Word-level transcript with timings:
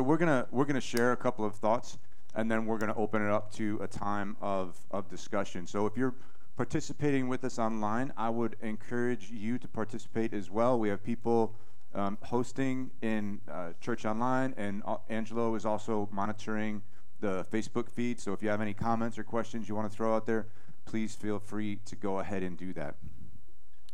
So 0.00 0.04
we're 0.04 0.16
gonna 0.16 0.46
we're 0.50 0.64
gonna 0.64 0.80
share 0.80 1.12
a 1.12 1.16
couple 1.18 1.44
of 1.44 1.56
thoughts, 1.56 1.98
and 2.34 2.50
then 2.50 2.64
we're 2.64 2.78
gonna 2.78 2.96
open 2.96 3.22
it 3.22 3.30
up 3.30 3.52
to 3.56 3.78
a 3.82 3.86
time 3.86 4.34
of 4.40 4.78
of 4.90 5.10
discussion. 5.10 5.66
So 5.66 5.84
if 5.84 5.94
you're 5.94 6.14
participating 6.56 7.28
with 7.28 7.44
us 7.44 7.58
online, 7.58 8.10
I 8.16 8.30
would 8.30 8.56
encourage 8.62 9.30
you 9.30 9.58
to 9.58 9.68
participate 9.68 10.32
as 10.32 10.50
well. 10.50 10.78
We 10.78 10.88
have 10.88 11.04
people 11.04 11.54
um, 11.94 12.16
hosting 12.22 12.90
in 13.02 13.42
uh, 13.52 13.72
Church 13.82 14.06
Online, 14.06 14.54
and 14.56 14.82
uh, 14.86 14.96
Angelo 15.10 15.54
is 15.54 15.66
also 15.66 16.08
monitoring 16.10 16.80
the 17.20 17.44
Facebook 17.52 17.90
feed. 17.90 18.18
So 18.18 18.32
if 18.32 18.42
you 18.42 18.48
have 18.48 18.62
any 18.62 18.72
comments 18.72 19.18
or 19.18 19.22
questions 19.22 19.68
you 19.68 19.74
want 19.74 19.90
to 19.90 19.94
throw 19.94 20.16
out 20.16 20.24
there, 20.24 20.46
please 20.86 21.14
feel 21.14 21.38
free 21.38 21.78
to 21.84 21.94
go 21.94 22.20
ahead 22.20 22.42
and 22.42 22.56
do 22.56 22.72
that. 22.72 22.94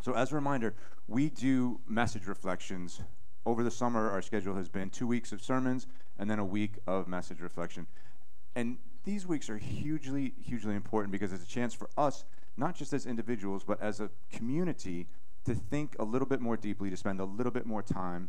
So 0.04 0.12
as 0.12 0.30
a 0.30 0.36
reminder, 0.36 0.76
we 1.08 1.30
do 1.30 1.80
message 1.88 2.28
reflections. 2.28 3.00
Over 3.46 3.62
the 3.62 3.70
summer, 3.70 4.10
our 4.10 4.22
schedule 4.22 4.56
has 4.56 4.68
been 4.68 4.90
two 4.90 5.06
weeks 5.06 5.30
of 5.30 5.40
sermons 5.40 5.86
and 6.18 6.28
then 6.28 6.40
a 6.40 6.44
week 6.44 6.78
of 6.84 7.06
message 7.06 7.40
reflection. 7.40 7.86
And 8.56 8.78
these 9.04 9.24
weeks 9.24 9.48
are 9.48 9.56
hugely, 9.56 10.34
hugely 10.42 10.74
important 10.74 11.12
because 11.12 11.32
it's 11.32 11.44
a 11.44 11.48
chance 11.48 11.72
for 11.72 11.88
us, 11.96 12.24
not 12.56 12.74
just 12.74 12.92
as 12.92 13.06
individuals, 13.06 13.62
but 13.62 13.80
as 13.80 14.00
a 14.00 14.10
community, 14.32 15.06
to 15.44 15.54
think 15.54 15.94
a 16.00 16.04
little 16.04 16.26
bit 16.26 16.40
more 16.40 16.56
deeply, 16.56 16.90
to 16.90 16.96
spend 16.96 17.20
a 17.20 17.24
little 17.24 17.52
bit 17.52 17.66
more 17.66 17.82
time 17.82 18.28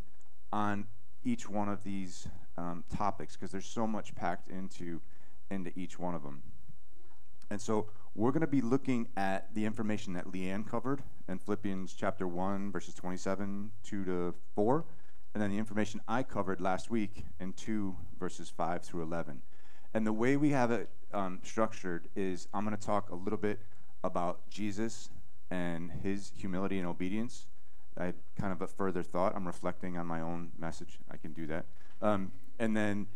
on 0.52 0.86
each 1.24 1.50
one 1.50 1.68
of 1.68 1.82
these 1.82 2.28
um, 2.56 2.84
topics 2.96 3.34
because 3.34 3.50
there's 3.50 3.66
so 3.66 3.88
much 3.88 4.14
packed 4.14 4.48
into 4.48 5.00
into 5.50 5.72
each 5.74 5.98
one 5.98 6.14
of 6.14 6.22
them. 6.22 6.42
And 7.50 7.60
so 7.60 7.88
we're 8.14 8.30
going 8.30 8.42
to 8.42 8.46
be 8.46 8.60
looking 8.60 9.08
at 9.16 9.52
the 9.54 9.64
information 9.64 10.12
that 10.12 10.26
Leanne 10.26 10.68
covered 10.68 11.02
in 11.28 11.38
Philippians 11.38 11.94
chapter 11.94 12.28
1, 12.28 12.70
verses 12.70 12.94
27, 12.94 13.70
2 13.82 14.04
to 14.04 14.34
4, 14.54 14.84
and 15.34 15.42
then 15.42 15.50
the 15.50 15.58
information 15.58 16.00
I 16.08 16.22
covered 16.22 16.60
last 16.60 16.90
week 16.90 17.24
in 17.40 17.52
2, 17.52 17.96
verses 18.18 18.48
5 18.50 18.82
through 18.82 19.02
11. 19.02 19.42
And 19.94 20.06
the 20.06 20.12
way 20.12 20.36
we 20.36 20.50
have 20.50 20.70
it 20.70 20.90
um, 21.12 21.38
structured 21.42 22.08
is 22.16 22.48
I'm 22.52 22.64
going 22.64 22.76
to 22.76 22.82
talk 22.82 23.10
a 23.10 23.14
little 23.14 23.38
bit 23.38 23.60
about 24.04 24.48
Jesus 24.50 25.10
and 25.50 25.90
his 25.90 26.32
humility 26.36 26.78
and 26.78 26.86
obedience. 26.86 27.46
I 27.96 28.06
had 28.06 28.14
kind 28.38 28.52
of 28.52 28.62
a 28.62 28.66
further 28.66 29.02
thought. 29.02 29.34
I'm 29.34 29.46
reflecting 29.46 29.98
on 29.98 30.06
my 30.06 30.20
own 30.20 30.50
message. 30.58 30.98
I 31.10 31.16
can 31.16 31.32
do 31.32 31.46
that. 31.46 31.66
Um, 32.00 32.32
and 32.58 32.76
then 32.76 33.06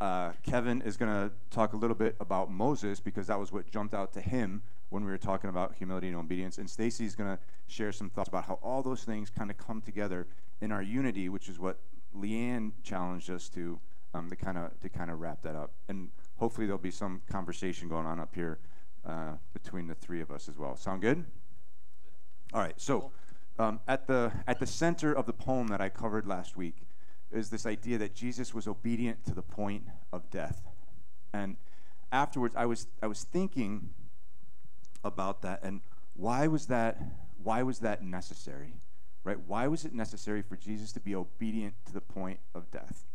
uh, 0.00 0.32
Kevin 0.42 0.82
is 0.82 0.96
going 0.96 1.10
to 1.10 1.34
talk 1.50 1.72
a 1.72 1.76
little 1.76 1.96
bit 1.96 2.16
about 2.20 2.50
Moses 2.50 3.00
because 3.00 3.26
that 3.26 3.38
was 3.38 3.50
what 3.50 3.70
jumped 3.70 3.94
out 3.94 4.12
to 4.12 4.20
him 4.20 4.62
when 4.90 5.04
we 5.04 5.10
were 5.10 5.18
talking 5.18 5.50
about 5.50 5.74
humility 5.74 6.08
and 6.08 6.16
obedience. 6.16 6.58
And 6.58 6.68
Stacy 6.68 7.04
is 7.04 7.14
going 7.14 7.36
to 7.36 7.38
share 7.66 7.92
some 7.92 8.10
thoughts 8.10 8.28
about 8.28 8.44
how 8.44 8.58
all 8.62 8.82
those 8.82 9.04
things 9.04 9.30
kind 9.30 9.50
of 9.50 9.58
come 9.58 9.80
together 9.82 10.26
in 10.60 10.72
our 10.72 10.82
unity, 10.82 11.28
which 11.28 11.48
is 11.48 11.58
what 11.58 11.78
Leanne 12.16 12.72
challenged 12.82 13.30
us 13.30 13.48
to 13.50 13.78
um, 14.14 14.28
to 14.30 14.36
kind 14.36 14.56
of 14.56 14.78
to 14.80 14.88
kind 14.88 15.10
of 15.10 15.20
wrap 15.20 15.42
that 15.42 15.54
up. 15.54 15.72
And 15.88 16.08
hopefully 16.36 16.66
there'll 16.66 16.78
be 16.78 16.90
some 16.90 17.20
conversation 17.30 17.88
going 17.88 18.06
on 18.06 18.18
up 18.18 18.34
here 18.34 18.58
uh, 19.06 19.32
between 19.52 19.86
the 19.86 19.94
three 19.94 20.20
of 20.20 20.30
us 20.30 20.48
as 20.48 20.58
well. 20.58 20.76
Sound 20.76 21.02
good? 21.02 21.24
All 22.54 22.60
right. 22.60 22.80
So 22.80 23.12
um, 23.58 23.80
at 23.86 24.06
the 24.06 24.32
at 24.46 24.58
the 24.58 24.66
center 24.66 25.12
of 25.12 25.26
the 25.26 25.32
poem 25.34 25.68
that 25.68 25.80
I 25.80 25.90
covered 25.90 26.26
last 26.26 26.56
week 26.56 26.88
is 27.30 27.50
this 27.50 27.66
idea 27.66 27.98
that 27.98 28.14
Jesus 28.14 28.54
was 28.54 28.66
obedient 28.66 29.24
to 29.26 29.34
the 29.34 29.42
point 29.42 29.84
of 30.12 30.30
death. 30.30 30.62
And 31.32 31.56
afterwards, 32.10 32.54
I 32.56 32.66
was, 32.66 32.86
I 33.02 33.06
was 33.06 33.24
thinking 33.24 33.90
about 35.04 35.42
that 35.42 35.60
and 35.62 35.80
why 36.18 36.48
was 36.48 36.66
that, 36.66 37.00
why 37.42 37.62
was 37.62 37.78
that 37.78 38.02
necessary? 38.02 38.74
Right? 39.22 39.38
Why 39.46 39.68
was 39.68 39.84
it 39.84 39.94
necessary 39.94 40.42
for 40.42 40.56
Jesus 40.56 40.90
to 40.92 41.00
be 41.00 41.14
obedient 41.14 41.74
to 41.86 41.92
the 41.92 42.00
point 42.00 42.40
of 42.54 42.70
death? 42.72 43.06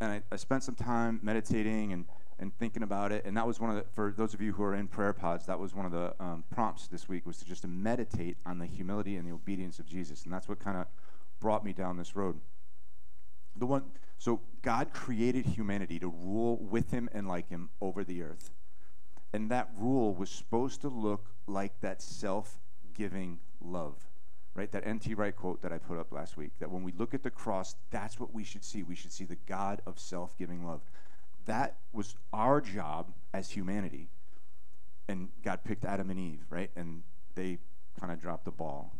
And 0.00 0.10
I, 0.12 0.22
I 0.32 0.36
spent 0.36 0.62
some 0.62 0.74
time 0.74 1.20
meditating 1.22 1.92
and, 1.92 2.06
and 2.38 2.56
thinking 2.58 2.82
about 2.82 3.12
it. 3.12 3.26
And 3.26 3.36
that 3.36 3.46
was 3.46 3.60
one 3.60 3.68
of 3.68 3.76
the, 3.76 3.84
for 3.92 4.14
those 4.16 4.32
of 4.32 4.40
you 4.40 4.52
who 4.54 4.62
are 4.62 4.74
in 4.74 4.88
prayer 4.88 5.12
pods, 5.12 5.44
that 5.44 5.58
was 5.58 5.74
one 5.74 5.84
of 5.84 5.92
the 5.92 6.14
um, 6.18 6.42
prompts 6.50 6.88
this 6.88 7.06
week 7.06 7.26
was 7.26 7.36
to 7.38 7.44
just 7.44 7.62
to 7.62 7.68
meditate 7.68 8.38
on 8.46 8.58
the 8.58 8.66
humility 8.66 9.16
and 9.16 9.28
the 9.28 9.32
obedience 9.32 9.78
of 9.78 9.84
Jesus. 9.84 10.24
And 10.24 10.32
that's 10.32 10.48
what 10.48 10.58
kind 10.58 10.78
of 10.78 10.86
brought 11.38 11.66
me 11.66 11.74
down 11.74 11.98
this 11.98 12.16
road. 12.16 12.40
The 13.56 13.66
one, 13.66 13.84
so 14.16 14.40
God 14.62 14.94
created 14.94 15.44
humanity 15.44 15.98
to 15.98 16.08
rule 16.08 16.56
with 16.56 16.92
him 16.92 17.10
and 17.12 17.28
like 17.28 17.50
him 17.50 17.68
over 17.82 18.04
the 18.04 18.22
earth. 18.22 18.50
And 19.32 19.50
that 19.50 19.68
rule 19.78 20.14
was 20.14 20.30
supposed 20.30 20.80
to 20.82 20.88
look 20.88 21.26
like 21.46 21.80
that 21.80 22.02
self 22.02 22.58
giving 22.94 23.38
love, 23.60 23.96
right? 24.54 24.70
That 24.72 24.86
N.T. 24.86 25.14
Wright 25.14 25.34
quote 25.34 25.62
that 25.62 25.72
I 25.72 25.78
put 25.78 25.98
up 25.98 26.12
last 26.12 26.36
week 26.36 26.52
that 26.58 26.70
when 26.70 26.82
we 26.82 26.92
look 26.92 27.14
at 27.14 27.22
the 27.22 27.30
cross, 27.30 27.76
that's 27.90 28.18
what 28.18 28.34
we 28.34 28.44
should 28.44 28.64
see. 28.64 28.82
We 28.82 28.94
should 28.94 29.12
see 29.12 29.24
the 29.24 29.38
God 29.46 29.82
of 29.86 29.98
self 29.98 30.36
giving 30.36 30.66
love. 30.66 30.80
That 31.46 31.76
was 31.92 32.14
our 32.32 32.60
job 32.60 33.12
as 33.32 33.50
humanity. 33.50 34.08
And 35.08 35.28
God 35.42 35.60
picked 35.64 35.84
Adam 35.84 36.10
and 36.10 36.18
Eve, 36.18 36.44
right? 36.50 36.70
And 36.76 37.02
they 37.34 37.58
kind 37.98 38.12
of 38.12 38.20
dropped 38.20 38.44
the 38.44 38.50
ball. 38.50 38.94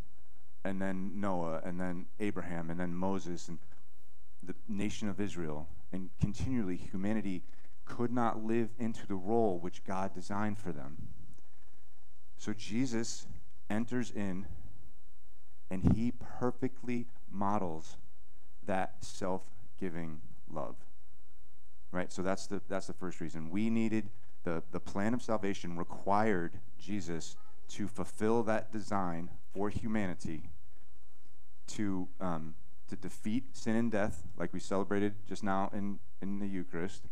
And 0.65 0.81
then 0.81 1.12
Noah, 1.21 1.61
and 1.65 1.81
then 1.81 2.07
Abraham, 2.19 2.71
and 2.71 2.79
then 2.79 2.95
Moses, 2.95 3.49
and 3.49 3.59
the 4.43 4.55
nation 4.69 5.09
of 5.09 5.21
Israel, 5.21 5.69
and 5.93 6.11
continually 6.21 6.77
humanity 6.77 7.43
could 7.85 8.13
not 8.13 8.45
live 8.45 8.71
into 8.79 9.07
the 9.07 9.15
role 9.15 9.59
which 9.59 9.85
God 9.85 10.15
designed 10.15 10.59
for 10.59 10.73
them. 10.73 11.09
So 12.37 12.53
Jesus 12.53 13.27
enters 13.69 14.11
in 14.11 14.47
and 15.71 15.93
he 15.95 16.13
perfectly 16.13 17.07
models 17.31 17.97
that 18.67 18.95
self-giving 19.01 20.21
love. 20.51 20.77
Right? 21.93 22.13
So 22.13 22.23
that's 22.23 22.47
the 22.47 22.61
that's 22.69 22.87
the 22.87 22.93
first 22.93 23.21
reason. 23.21 23.51
We 23.51 23.69
needed 23.69 24.11
the 24.45 24.62
the 24.71 24.81
plan 24.81 25.12
of 25.12 25.23
salvation 25.23 25.77
required 25.77 26.59
Jesus 26.79 27.37
to 27.71 27.89
fulfill 27.89 28.43
that 28.45 28.73
design 28.73 29.31
for 29.53 29.71
humanity 29.71 30.51
to 31.69 32.09
um, 32.21 32.55
to 32.91 32.97
defeat 32.97 33.57
sin 33.57 33.77
and 33.77 33.91
death, 33.91 34.25
like 34.37 34.53
we 34.53 34.61
celebrated 34.61 35.15
just 35.27 35.43
now 35.43 35.71
in, 35.73 35.99
in 36.21 36.41
the 36.41 36.47
Eucharist, 36.47 37.05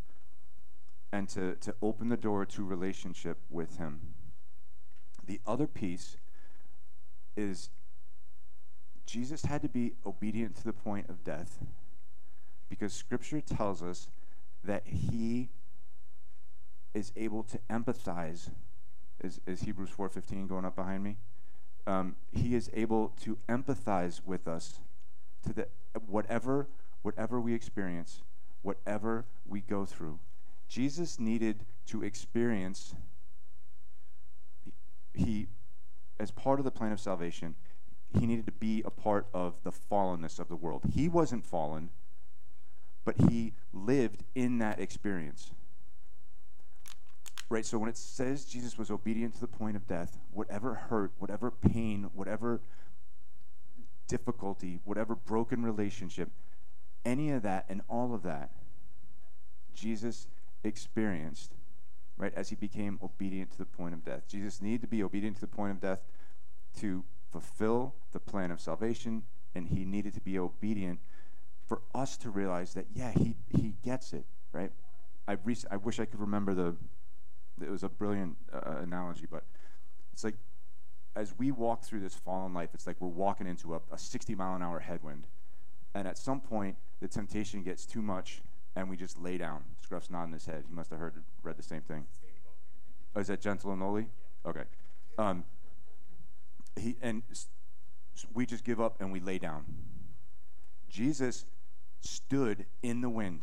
and 1.12 1.28
to, 1.30 1.54
to 1.56 1.74
open 1.80 2.08
the 2.08 2.16
door 2.16 2.44
to 2.44 2.64
relationship 2.64 3.38
with 3.50 3.78
Him. 3.78 4.00
The 5.26 5.40
other 5.46 5.66
piece 5.66 6.16
is 7.36 7.70
Jesus 9.06 9.44
had 9.44 9.62
to 9.62 9.68
be 9.68 9.92
obedient 10.04 10.56
to 10.56 10.64
the 10.64 10.72
point 10.72 11.08
of 11.08 11.24
death 11.24 11.58
because 12.68 12.92
Scripture 12.92 13.40
tells 13.40 13.82
us 13.82 14.08
that 14.64 14.86
He 14.86 15.48
is 16.94 17.12
able 17.16 17.42
to 17.44 17.58
empathize. 17.70 18.50
Is, 19.22 19.40
is 19.46 19.62
Hebrews 19.62 19.90
4.15 19.96 20.48
going 20.48 20.64
up 20.64 20.76
behind 20.76 21.02
me? 21.02 21.16
Um, 21.86 22.16
he 22.30 22.54
is 22.54 22.70
able 22.74 23.14
to 23.22 23.38
empathize 23.48 24.20
with 24.24 24.46
us 24.46 24.80
to 25.46 25.54
the 25.54 25.68
whatever 26.06 26.68
whatever 27.00 27.40
we 27.40 27.54
experience, 27.54 28.22
whatever 28.62 29.24
we 29.46 29.60
go 29.60 29.86
through. 29.86 30.18
Jesus 30.68 31.18
needed 31.18 31.64
to 31.86 32.02
experience 32.02 32.94
he 35.14 35.48
as 36.20 36.30
part 36.30 36.58
of 36.58 36.64
the 36.64 36.70
plan 36.70 36.92
of 36.92 37.00
salvation, 37.00 37.54
he 38.18 38.26
needed 38.26 38.46
to 38.46 38.52
be 38.52 38.82
a 38.84 38.90
part 38.90 39.26
of 39.32 39.54
the 39.62 39.70
fallenness 39.70 40.38
of 40.38 40.48
the 40.48 40.56
world. 40.56 40.82
He 40.92 41.08
wasn't 41.08 41.44
fallen, 41.44 41.90
but 43.04 43.16
he 43.30 43.54
lived 43.72 44.24
in 44.34 44.58
that 44.58 44.80
experience. 44.80 45.52
Right? 47.50 47.64
So 47.64 47.78
when 47.78 47.88
it 47.88 47.96
says 47.96 48.44
Jesus 48.44 48.76
was 48.76 48.90
obedient 48.90 49.34
to 49.34 49.40
the 49.40 49.46
point 49.46 49.76
of 49.76 49.86
death, 49.86 50.18
whatever 50.32 50.74
hurt, 50.74 51.12
whatever 51.18 51.50
pain, 51.50 52.10
whatever 52.14 52.60
difficulty, 54.06 54.80
whatever 54.84 55.14
broken 55.14 55.62
relationship, 55.62 56.30
any 57.04 57.30
of 57.30 57.42
that 57.42 57.64
and 57.68 57.80
all 57.88 58.14
of 58.14 58.22
that, 58.24 58.50
Jesus 59.74 60.26
experienced, 60.64 61.54
right, 62.16 62.32
as 62.34 62.48
he 62.50 62.56
became 62.56 62.98
obedient 63.02 63.50
to 63.52 63.58
the 63.58 63.64
point 63.64 63.94
of 63.94 64.04
death. 64.04 64.28
Jesus 64.28 64.60
needed 64.60 64.82
to 64.82 64.86
be 64.86 65.02
obedient 65.02 65.36
to 65.36 65.40
the 65.40 65.46
point 65.46 65.72
of 65.72 65.80
death 65.80 66.00
to 66.80 67.04
fulfill 67.30 67.94
the 68.12 68.20
plan 68.20 68.50
of 68.50 68.60
salvation, 68.60 69.22
and 69.54 69.68
he 69.68 69.84
needed 69.84 70.14
to 70.14 70.20
be 70.20 70.38
obedient 70.38 71.00
for 71.66 71.82
us 71.94 72.16
to 72.16 72.30
realize 72.30 72.74
that, 72.74 72.86
yeah, 72.94 73.12
he, 73.12 73.36
he 73.50 73.74
gets 73.84 74.12
it, 74.12 74.24
right? 74.52 74.72
I, 75.26 75.36
rec- 75.44 75.70
I 75.70 75.76
wish 75.76 76.00
I 76.00 76.06
could 76.06 76.20
remember 76.20 76.54
the, 76.54 76.74
it 77.62 77.70
was 77.70 77.82
a 77.82 77.88
brilliant 77.88 78.36
uh, 78.52 78.76
analogy, 78.80 79.26
but 79.30 79.44
it's 80.12 80.24
like 80.24 80.36
as 81.14 81.34
we 81.36 81.50
walk 81.50 81.84
through 81.84 82.00
this 82.00 82.14
fallen 82.14 82.54
life, 82.54 82.70
it's 82.74 82.86
like 82.86 82.96
we're 83.00 83.08
walking 83.08 83.46
into 83.46 83.74
a, 83.74 83.80
a 83.92 83.98
60 83.98 84.34
mile 84.34 84.54
an 84.54 84.62
hour 84.62 84.78
headwind. 84.78 85.26
And 85.94 86.06
at 86.06 86.16
some 86.16 86.40
point, 86.40 86.76
the 87.00 87.08
temptation 87.08 87.62
gets 87.62 87.84
too 87.86 88.02
much, 88.02 88.40
and 88.78 88.88
we 88.88 88.96
just 88.96 89.18
lay 89.18 89.36
down. 89.36 89.64
Scruff's 89.82 90.08
nodding 90.08 90.32
his 90.32 90.46
head. 90.46 90.62
He 90.68 90.74
must 90.74 90.90
have 90.90 91.00
heard, 91.00 91.14
read 91.42 91.56
the 91.56 91.64
same 91.64 91.80
thing. 91.82 92.06
Oh, 93.16 93.20
is 93.20 93.26
that 93.26 93.40
gentle 93.40 93.72
and 93.72 93.82
lowly? 93.82 94.06
Okay. 94.46 94.62
Um, 95.18 95.44
he 96.76 96.96
and 97.02 97.24
we 98.32 98.46
just 98.46 98.62
give 98.62 98.80
up 98.80 99.00
and 99.00 99.10
we 99.10 99.18
lay 99.18 99.38
down. 99.38 99.64
Jesus 100.88 101.44
stood 102.00 102.66
in 102.82 103.00
the 103.00 103.08
wind 103.08 103.40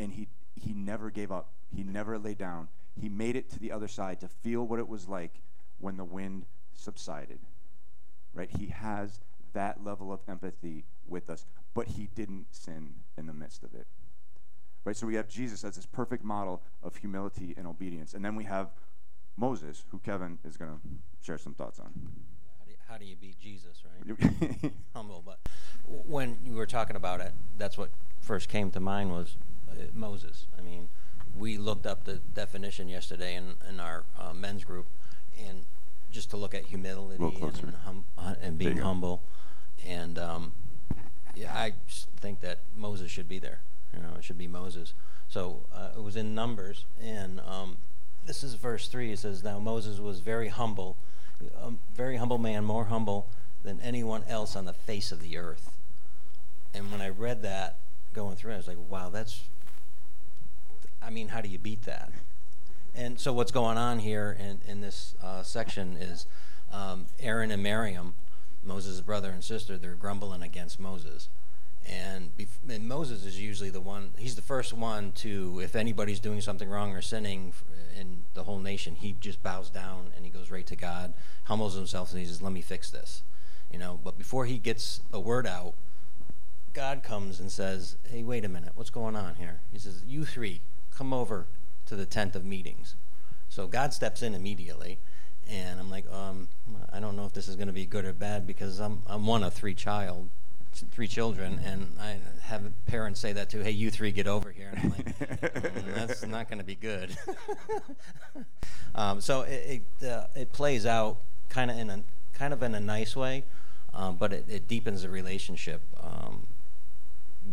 and 0.00 0.12
he 0.12 0.26
he 0.56 0.72
never 0.72 1.08
gave 1.10 1.30
up. 1.30 1.52
He 1.72 1.84
never 1.84 2.18
lay 2.18 2.34
down. 2.34 2.68
He 3.00 3.08
made 3.08 3.36
it 3.36 3.50
to 3.50 3.60
the 3.60 3.70
other 3.70 3.88
side 3.88 4.20
to 4.20 4.28
feel 4.28 4.66
what 4.66 4.80
it 4.80 4.88
was 4.88 5.08
like 5.08 5.40
when 5.78 5.96
the 5.96 6.04
wind 6.04 6.46
subsided. 6.74 7.38
Right? 8.32 8.50
He 8.50 8.66
has 8.66 9.20
that 9.52 9.84
level 9.84 10.12
of 10.12 10.18
empathy 10.28 10.84
with 11.06 11.30
us, 11.30 11.46
but 11.74 11.86
he 11.86 12.08
didn't 12.16 12.46
sin 12.50 12.94
in 13.16 13.26
the 13.26 13.32
midst 13.32 13.62
of 13.62 13.72
it. 13.74 13.86
Right? 14.84 14.96
So 14.96 15.06
we 15.06 15.14
have 15.14 15.28
Jesus 15.28 15.64
as 15.64 15.76
this 15.76 15.86
perfect 15.86 16.24
model 16.24 16.62
of 16.82 16.96
humility 16.96 17.54
and 17.56 17.66
obedience. 17.66 18.14
And 18.14 18.24
then 18.24 18.36
we 18.36 18.44
have 18.44 18.68
Moses, 19.36 19.84
who 19.90 19.98
Kevin 19.98 20.38
is 20.44 20.56
going 20.56 20.70
to 20.70 20.78
share 21.24 21.38
some 21.38 21.54
thoughts 21.54 21.78
on. 21.80 21.92
How 22.58 22.64
do, 22.64 22.70
you, 22.70 22.76
how 22.88 22.96
do 22.98 23.04
you 23.04 23.16
beat 23.16 23.40
Jesus, 23.40 23.82
right? 23.84 24.72
Humble, 24.94 25.22
but 25.24 25.38
when 25.86 26.38
you 26.44 26.54
were 26.54 26.66
talking 26.66 26.96
about 26.96 27.20
it, 27.20 27.32
that's 27.58 27.78
what 27.78 27.90
first 28.20 28.48
came 28.48 28.70
to 28.72 28.80
mind 28.80 29.10
was 29.10 29.36
uh, 29.70 29.74
Moses. 29.94 30.46
I 30.58 30.62
mean, 30.62 30.88
we 31.36 31.58
looked 31.58 31.86
up 31.86 32.04
the 32.04 32.20
definition 32.34 32.88
yesterday 32.88 33.34
in, 33.34 33.54
in 33.68 33.80
our 33.80 34.04
uh, 34.18 34.32
men's 34.32 34.64
group, 34.64 34.86
and 35.46 35.64
just 36.12 36.30
to 36.30 36.36
look 36.36 36.54
at 36.54 36.64
humility 36.66 37.22
and, 37.22 37.74
hum, 37.84 38.04
uh, 38.16 38.34
and 38.40 38.56
being 38.56 38.76
humble, 38.76 39.22
and 39.84 40.18
um, 40.18 40.52
yeah, 41.34 41.52
I 41.52 41.72
think 42.20 42.40
that 42.40 42.60
Moses 42.76 43.10
should 43.10 43.28
be 43.28 43.38
there. 43.38 43.60
You 43.94 44.02
know, 44.02 44.14
it 44.16 44.24
should 44.24 44.38
be 44.38 44.48
Moses. 44.48 44.94
So 45.28 45.60
uh, 45.74 45.90
it 45.96 46.02
was 46.02 46.16
in 46.16 46.34
Numbers, 46.34 46.84
and 47.02 47.40
um, 47.40 47.78
this 48.26 48.42
is 48.42 48.54
verse 48.54 48.88
3. 48.88 49.12
It 49.12 49.18
says, 49.18 49.42
Now 49.42 49.58
Moses 49.58 49.98
was 49.98 50.20
very 50.20 50.48
humble, 50.48 50.96
a 51.60 51.72
very 51.94 52.16
humble 52.16 52.38
man, 52.38 52.64
more 52.64 52.84
humble 52.84 53.28
than 53.62 53.80
anyone 53.80 54.22
else 54.28 54.54
on 54.54 54.66
the 54.66 54.72
face 54.72 55.10
of 55.10 55.22
the 55.22 55.36
earth. 55.36 55.70
And 56.74 56.90
when 56.90 57.00
I 57.00 57.08
read 57.08 57.42
that 57.42 57.76
going 58.12 58.36
through, 58.36 58.52
it, 58.52 58.54
I 58.54 58.58
was 58.58 58.68
like, 58.68 58.76
wow, 58.88 59.08
that's, 59.08 59.42
I 61.02 61.10
mean, 61.10 61.28
how 61.28 61.40
do 61.40 61.48
you 61.48 61.58
beat 61.58 61.82
that? 61.82 62.10
And 62.94 63.18
so 63.18 63.32
what's 63.32 63.50
going 63.50 63.78
on 63.78 64.00
here 64.00 64.36
in, 64.38 64.60
in 64.70 64.80
this 64.80 65.14
uh, 65.22 65.42
section 65.42 65.96
is 65.96 66.26
um, 66.72 67.06
Aaron 67.20 67.50
and 67.50 67.62
Miriam, 67.62 68.14
Moses' 68.64 69.00
brother 69.00 69.30
and 69.30 69.42
sister, 69.42 69.76
they're 69.76 69.94
grumbling 69.94 70.42
against 70.42 70.78
Moses. 70.78 71.28
And, 71.86 72.30
and, 72.68 72.88
Moses 72.88 73.26
is 73.26 73.38
usually 73.38 73.68
the 73.68 73.80
one, 73.80 74.10
he's 74.16 74.36
the 74.36 74.42
first 74.42 74.72
one 74.72 75.12
to, 75.16 75.60
if 75.62 75.76
anybody's 75.76 76.18
doing 76.18 76.40
something 76.40 76.68
wrong 76.68 76.92
or 76.92 77.02
sinning 77.02 77.52
in 77.98 78.22
the 78.32 78.44
whole 78.44 78.58
nation, 78.58 78.96
he 78.96 79.16
just 79.20 79.42
bows 79.42 79.68
down 79.68 80.06
and 80.16 80.24
he 80.24 80.30
goes 80.30 80.50
right 80.50 80.66
to 80.66 80.76
God, 80.76 81.12
humbles 81.44 81.74
himself, 81.74 82.10
and 82.10 82.20
he 82.20 82.26
says, 82.26 82.40
Let 82.40 82.52
me 82.52 82.62
fix 82.62 82.90
this. 82.90 83.22
You 83.70 83.78
know, 83.78 84.00
but 84.02 84.16
before 84.16 84.46
he 84.46 84.56
gets 84.56 85.00
a 85.12 85.20
word 85.20 85.46
out, 85.46 85.74
God 86.72 87.02
comes 87.02 87.38
and 87.38 87.52
says, 87.52 87.96
Hey, 88.10 88.22
wait 88.22 88.44
a 88.44 88.48
minute, 88.48 88.72
what's 88.74 88.90
going 88.90 89.14
on 89.14 89.34
here? 89.34 89.60
He 89.70 89.78
says, 89.78 90.02
You 90.06 90.24
three, 90.24 90.62
come 90.96 91.12
over 91.12 91.46
to 91.86 91.96
the 91.96 92.06
tent 92.06 92.34
of 92.34 92.44
meetings. 92.46 92.94
So 93.48 93.66
God 93.66 93.92
steps 93.92 94.22
in 94.22 94.34
immediately. 94.34 94.98
And 95.48 95.78
I'm 95.78 95.90
like, 95.90 96.10
um, 96.10 96.48
I 96.90 97.00
don't 97.00 97.16
know 97.16 97.26
if 97.26 97.34
this 97.34 97.48
is 97.48 97.56
going 97.56 97.66
to 97.66 97.72
be 97.72 97.84
good 97.84 98.06
or 98.06 98.14
bad 98.14 98.46
because 98.46 98.80
I'm, 98.80 99.02
I'm 99.06 99.26
one 99.26 99.44
of 99.44 99.52
three 99.52 99.74
child 99.74 100.30
three 100.82 101.08
children, 101.08 101.60
and 101.64 101.96
I 102.00 102.18
have 102.42 102.62
parents 102.86 103.20
say 103.20 103.32
that 103.32 103.50
too. 103.50 103.60
Hey, 103.60 103.70
you 103.70 103.90
three, 103.90 104.12
get 104.12 104.26
over 104.26 104.50
here. 104.50 104.70
And 104.70 104.78
I'm 104.78 104.90
like, 104.90 105.18
mm, 105.18 105.94
that's 105.94 106.26
not 106.26 106.48
going 106.48 106.58
to 106.58 106.64
be 106.64 106.74
good. 106.74 107.16
um, 108.94 109.20
so 109.20 109.42
it 109.42 109.82
it, 110.00 110.06
uh, 110.06 110.26
it, 110.34 110.52
plays 110.52 110.86
out 110.86 111.18
kind 111.48 111.70
of 111.70 111.78
in 111.78 111.90
a 111.90 112.02
kind 112.34 112.52
of 112.52 112.62
in 112.62 112.74
a 112.74 112.80
nice 112.80 113.14
way, 113.16 113.44
um, 113.92 114.16
but 114.16 114.32
it, 114.32 114.44
it, 114.48 114.68
deepens 114.68 115.02
the 115.02 115.08
relationship 115.08 115.82
um, 116.02 116.46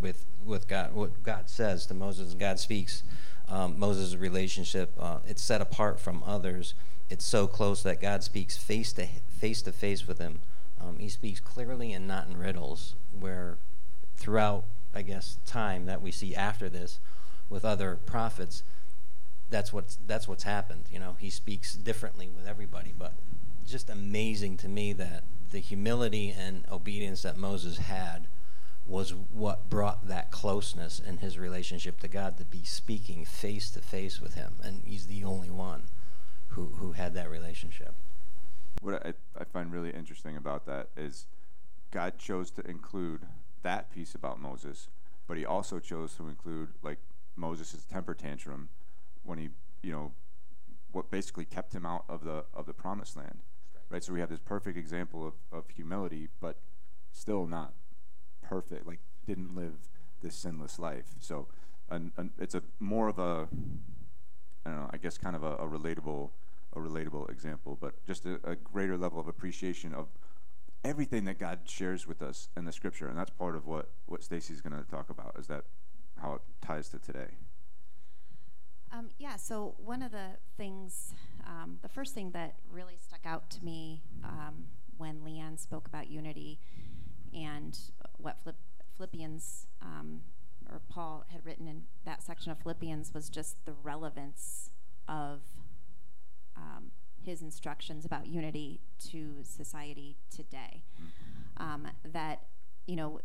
with 0.02 0.26
with 0.46 0.68
God. 0.68 0.94
What 0.94 1.24
God 1.24 1.50
says 1.50 1.86
to 1.88 1.94
Moses, 1.94 2.32
and 2.32 2.40
God 2.40 2.60
speaks. 2.60 3.04
Um, 3.48 3.78
Moses' 3.78 4.16
relationship 4.16 4.94
uh, 4.98 5.18
it's 5.28 5.42
set 5.42 5.60
apart 5.62 6.00
from 6.00 6.24
others. 6.26 6.74
It's 7.10 7.26
so 7.26 7.48
close 7.48 7.84
that 7.84 8.00
God 8.00 8.24
speaks 8.24 8.56
face 8.56 8.94
to 8.94 9.08
face 9.40 9.62
to 9.64 9.72
face 9.72 10.08
with 10.08 10.20
him. 10.20 10.40
Um, 10.82 10.98
he 10.98 11.10
speaks 11.10 11.40
clearly 11.40 11.94
and 11.94 12.08
not 12.08 12.28
in 12.28 12.38
riddles, 12.38 12.96
where 13.18 13.58
throughout, 14.16 14.64
I 14.94 15.02
guess, 15.02 15.38
time 15.46 15.86
that 15.86 16.02
we 16.02 16.12
see 16.12 16.36
after 16.36 16.70
this 16.70 17.00
with 17.50 17.66
other 17.66 17.98
prophets, 18.06 18.64
that's 19.50 19.74
what's, 19.74 19.98
that's 20.08 20.28
what's 20.28 20.44
happened. 20.44 20.86
You 20.92 21.00
know, 21.00 21.16
he 21.20 21.30
speaks 21.30 21.76
differently 21.76 22.30
with 22.36 22.48
everybody, 22.48 22.94
but 22.98 23.14
just 23.68 23.90
amazing 23.90 24.58
to 24.58 24.70
me 24.70 24.94
that 24.94 25.24
the 25.52 25.60
humility 25.60 26.34
and 26.38 26.66
obedience 26.72 27.22
that 27.24 27.38
Moses 27.38 27.78
had 27.78 28.28
was 28.88 29.14
what 29.32 29.70
brought 29.70 30.08
that 30.08 30.32
closeness 30.32 31.00
in 31.00 31.18
his 31.18 31.38
relationship 31.38 32.00
to 32.00 32.08
God 32.08 32.38
to 32.38 32.46
be 32.46 32.64
speaking 32.64 33.24
face 33.26 33.70
to 33.72 33.82
face 33.82 34.20
with 34.20 34.34
him. 34.34 34.56
And 34.64 34.82
he's 34.86 35.08
the 35.08 35.24
only 35.24 35.50
one 35.50 35.84
who, 36.50 36.72
who 36.78 36.94
had 36.94 37.14
that 37.14 37.30
relationship 37.30 37.94
what 38.82 39.06
I, 39.06 39.14
I 39.40 39.44
find 39.44 39.72
really 39.72 39.92
interesting 39.92 40.38
about 40.38 40.66
that 40.66 40.90
is 40.96 41.28
God 41.92 42.18
chose 42.18 42.52
to 42.52 42.62
include 42.62 43.22
that 43.64 43.92
piece 43.92 44.16
about 44.16 44.40
Moses, 44.40 44.90
but 45.28 45.38
he 45.38 45.46
also 45.46 45.80
chose 45.80 46.16
to 46.16 46.28
include 46.28 46.70
like 46.82 47.00
Moses' 47.36 47.86
temper 47.92 48.14
tantrum 48.14 48.70
when 49.24 49.38
he, 49.38 49.50
you 49.84 49.92
know, 49.92 50.12
what 50.92 51.10
basically 51.12 51.46
kept 51.46 51.74
him 51.74 51.86
out 51.86 52.04
of 52.10 52.24
the 52.24 52.46
of 52.54 52.66
the 52.66 52.74
promised 52.74 53.16
land. 53.16 53.40
Right. 53.90 54.04
So 54.04 54.14
we 54.14 54.22
have 54.22 54.30
this 54.30 54.40
perfect 54.40 54.78
example 54.78 55.28
of, 55.28 55.34
of 55.52 55.70
humility, 55.70 56.30
but 56.40 56.58
still 57.12 57.46
not 57.46 57.74
perfect, 58.42 58.88
like 58.88 59.00
didn't 59.28 59.56
live 59.56 59.74
this 60.22 60.36
sinless 60.36 60.80
life. 60.80 61.16
So 61.20 61.48
it's 62.40 62.56
a 62.56 62.64
more 62.80 63.10
of 63.10 63.20
a 63.20 63.48
I 64.66 64.70
don't 64.70 64.80
know, 64.80 64.90
I 64.92 64.98
guess 64.98 65.18
kind 65.18 65.36
of 65.36 65.44
a, 65.44 65.56
a 65.56 65.68
relatable 65.68 66.30
a 66.74 66.80
relatable 66.80 67.30
example, 67.30 67.78
but 67.80 68.04
just 68.06 68.26
a, 68.26 68.40
a 68.44 68.56
greater 68.56 68.98
level 68.98 69.20
of 69.20 69.28
appreciation 69.28 69.94
of 69.94 70.08
everything 70.84 71.26
that 71.26 71.40
God 71.40 71.60
shares 71.66 72.08
with 72.08 72.22
us 72.22 72.50
in 72.58 72.66
the 72.66 72.72
Scripture, 72.72 73.08
and 73.08 73.18
that's 73.18 73.32
part 73.32 73.56
of 73.56 73.66
what 73.68 73.90
what 74.06 74.24
Stacy's 74.24 74.62
going 74.62 74.78
to 74.78 74.90
talk 74.90 75.10
about. 75.10 75.36
Is 75.38 75.48
that 75.48 75.66
how 76.22 76.36
it 76.36 76.42
ties 76.62 76.90
to 76.90 77.00
today? 77.00 77.38
Um, 78.92 79.10
yeah. 79.18 79.38
So 79.38 79.76
one 79.78 80.02
of 80.02 80.12
the 80.12 80.38
things, 80.58 81.14
um, 81.48 81.80
the 81.82 81.88
first 81.88 82.14
thing 82.14 82.32
that 82.32 82.56
really 82.70 82.98
stuck 83.00 83.26
out 83.26 83.50
to 83.52 83.64
me 83.64 84.02
um, 84.24 84.66
when 84.98 85.22
Leanne 85.22 85.58
spoke 85.58 85.88
about 85.88 86.10
unity 86.10 86.60
and 87.34 87.78
what 88.18 88.38
Philippians 88.98 89.68
um, 89.82 90.22
or 90.70 90.82
Paul 90.90 91.26
had 91.30 91.46
written 91.46 91.68
in 91.68 91.84
that 92.06 92.22
section 92.22 92.52
of 92.52 92.60
Philippians 92.60 93.14
was 93.14 93.30
just 93.30 93.64
the 93.66 93.72
relevance 93.72 94.72
of 95.08 95.42
um, 96.62 96.92
his 97.24 97.42
instructions 97.42 98.06
about 98.06 98.28
unity 98.28 98.82
to 99.10 99.36
society 99.44 100.18
today. 100.30 100.84
Um, 101.58 101.88
that, 102.06 102.44
you 102.88 102.96
know, 102.96 103.20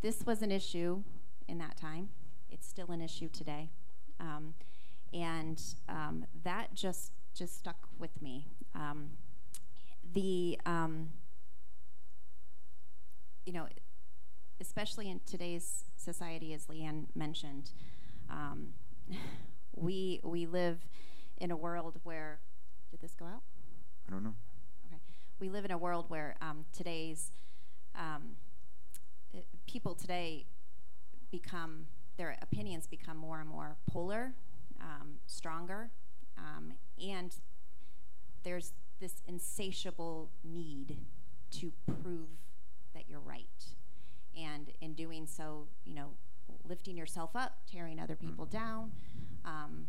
this 0.00 0.24
was 0.26 0.42
an 0.42 0.50
issue 0.52 1.02
in 1.48 1.58
that 1.58 1.76
time, 1.76 2.10
it's 2.50 2.66
still 2.68 2.90
an 2.90 3.00
issue 3.00 3.28
today. 3.28 3.70
Um, 4.20 4.54
and 5.12 5.62
um, 5.88 6.26
that 6.44 6.74
just 6.74 7.12
just 7.34 7.58
stuck 7.58 7.88
with 7.98 8.20
me. 8.20 8.46
Um, 8.74 9.10
the 10.12 10.58
um, 10.66 11.10
you 13.46 13.52
know, 13.52 13.66
especially 14.60 15.08
in 15.08 15.20
today's 15.24 15.84
society, 15.96 16.52
as 16.52 16.66
Leanne 16.66 17.06
mentioned, 17.14 17.70
we 19.76 20.20
we 20.22 20.46
live 20.46 20.84
in 21.38 21.50
a 21.50 21.56
world 21.56 22.00
where 22.02 22.40
did 22.90 23.00
this 23.00 23.14
go 23.14 23.26
out? 23.26 23.42
I 24.06 24.12
don't 24.12 24.22
know. 24.22 24.34
Okay. 24.86 25.00
We 25.40 25.48
live 25.48 25.64
in 25.64 25.70
a 25.70 25.78
world 25.78 26.06
where 26.08 26.36
um, 26.40 26.64
today's 26.72 27.32
um, 27.94 28.36
it, 29.32 29.46
people 29.66 29.94
today 29.94 30.46
become 31.30 31.86
their 32.16 32.36
opinions 32.42 32.86
become 32.86 33.16
more 33.16 33.40
and 33.40 33.48
more 33.48 33.76
polar, 33.88 34.32
um, 34.80 35.18
stronger, 35.26 35.90
um, 36.36 36.72
and 37.02 37.36
there's 38.42 38.72
this 39.00 39.22
insatiable 39.26 40.30
need 40.42 40.96
to 41.50 41.72
prove 42.02 42.28
that 42.94 43.04
you're 43.08 43.20
right. 43.20 43.46
And 44.36 44.70
in 44.80 44.94
doing 44.94 45.26
so, 45.26 45.66
you 45.84 45.94
know, 45.94 46.10
lifting 46.68 46.96
yourself 46.96 47.30
up, 47.34 47.58
tearing 47.70 48.00
other 48.00 48.16
people 48.16 48.46
mm-hmm. 48.46 48.56
down. 48.56 48.92
Um, 49.44 49.86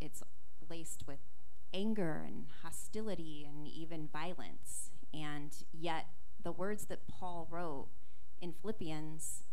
it's 0.00 0.22
laced 0.70 1.04
with 1.06 1.18
anger 1.74 2.24
and 2.26 2.46
hostility 2.62 3.46
and 3.48 3.66
even 3.66 4.08
violence. 4.12 4.90
And 5.14 5.52
yet, 5.72 6.06
the 6.42 6.52
words 6.52 6.86
that 6.86 7.06
Paul 7.08 7.46
wrote 7.50 7.88
in 8.40 8.52
Philippians 8.52 9.44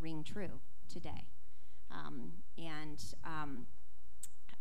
ring 0.00 0.24
true 0.24 0.60
today. 0.88 1.26
Um, 1.90 2.32
and 2.56 3.02
um, 3.24 3.66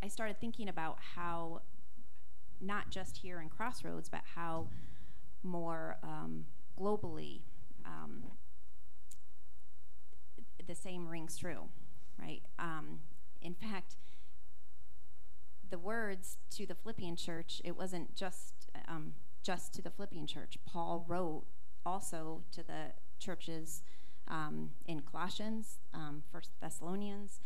I 0.01 0.07
started 0.07 0.39
thinking 0.39 0.69
about 0.69 0.97
how, 1.15 1.61
not 2.61 2.89
just 2.89 3.17
here 3.17 3.41
in 3.41 3.49
Crossroads, 3.49 4.09
but 4.09 4.21
how 4.35 4.67
more 5.43 5.97
um, 6.03 6.45
globally 6.79 7.41
um, 7.85 8.23
the 10.67 10.75
same 10.75 11.07
rings 11.07 11.37
true, 11.37 11.63
right? 12.19 12.41
Um, 12.59 12.99
the 15.69 15.79
words 15.79 16.37
to 16.51 16.65
the 16.65 16.75
Philippian 16.75 17.15
church, 17.15 17.61
it 17.63 17.75
wasn't 17.75 18.15
just 18.15 18.53
um, 18.87 19.13
just 19.43 19.73
to 19.75 19.81
the 19.81 19.89
Philippian 19.89 20.27
church. 20.27 20.57
Paul 20.65 21.05
wrote 21.07 21.45
also 21.85 22.43
to 22.51 22.63
the 22.63 22.93
churches 23.19 23.81
um, 24.27 24.71
in 24.85 25.01
Colossians, 25.01 25.79
um, 25.93 26.23
First 26.31 26.51
Thessalonians. 26.61 27.39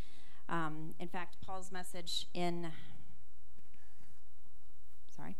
Um, 0.50 0.96
in 1.00 1.08
fact, 1.08 1.38
Paul's 1.46 1.72
message 1.72 2.28
in 2.34 2.72
sorry. 5.16 5.36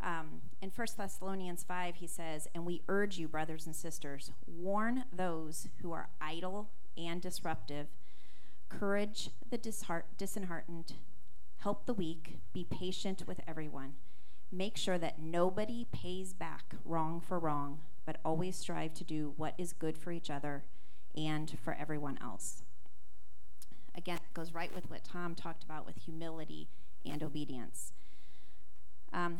Um, 0.00 0.42
in 0.62 0.70
1 0.70 0.86
Thessalonians 0.96 1.64
5, 1.64 1.96
he 1.96 2.06
says, 2.06 2.46
And 2.54 2.64
we 2.64 2.82
urge 2.88 3.18
you, 3.18 3.26
brothers 3.26 3.66
and 3.66 3.74
sisters, 3.74 4.30
warn 4.46 5.04
those 5.12 5.68
who 5.82 5.92
are 5.92 6.08
idle 6.20 6.70
and 6.96 7.20
disruptive, 7.20 7.88
courage 8.68 9.30
the 9.50 9.58
disheart- 9.58 10.16
disheartened, 10.16 10.92
help 11.58 11.86
the 11.86 11.94
weak, 11.94 12.38
be 12.52 12.64
patient 12.64 13.24
with 13.26 13.40
everyone. 13.46 13.94
Make 14.50 14.76
sure 14.76 14.98
that 14.98 15.20
nobody 15.20 15.86
pays 15.92 16.32
back 16.32 16.74
wrong 16.84 17.20
for 17.20 17.38
wrong, 17.38 17.80
but 18.06 18.18
always 18.24 18.56
strive 18.56 18.94
to 18.94 19.04
do 19.04 19.34
what 19.36 19.54
is 19.58 19.72
good 19.72 19.98
for 19.98 20.10
each 20.12 20.30
other 20.30 20.64
and 21.16 21.58
for 21.62 21.74
everyone 21.74 22.18
else. 22.22 22.62
Again, 23.94 24.16
it 24.16 24.34
goes 24.34 24.54
right 24.54 24.74
with 24.74 24.88
what 24.88 25.04
Tom 25.04 25.34
talked 25.34 25.64
about 25.64 25.84
with 25.84 25.96
humility 25.96 26.68
and 27.04 27.22
obedience. 27.22 27.92
Um, 29.12 29.38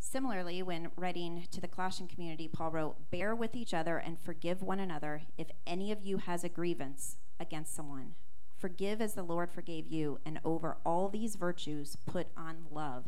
similarly, 0.00 0.62
when 0.62 0.90
writing 0.96 1.46
to 1.52 1.60
the 1.60 1.68
Colossian 1.68 2.08
community, 2.08 2.48
Paul 2.48 2.72
wrote, 2.72 3.10
Bear 3.10 3.34
with 3.34 3.54
each 3.54 3.72
other 3.72 3.98
and 3.98 4.18
forgive 4.18 4.62
one 4.62 4.80
another 4.80 5.22
if 5.38 5.46
any 5.66 5.92
of 5.92 6.02
you 6.02 6.18
has 6.18 6.42
a 6.42 6.48
grievance 6.48 7.16
against 7.38 7.74
someone. 7.74 8.14
Forgive 8.58 9.00
as 9.00 9.14
the 9.14 9.22
Lord 9.22 9.50
forgave 9.50 9.88
you, 9.88 10.18
and 10.24 10.40
over 10.44 10.76
all 10.84 11.08
these 11.08 11.36
virtues 11.36 11.96
put 12.06 12.28
on 12.36 12.66
love, 12.70 13.06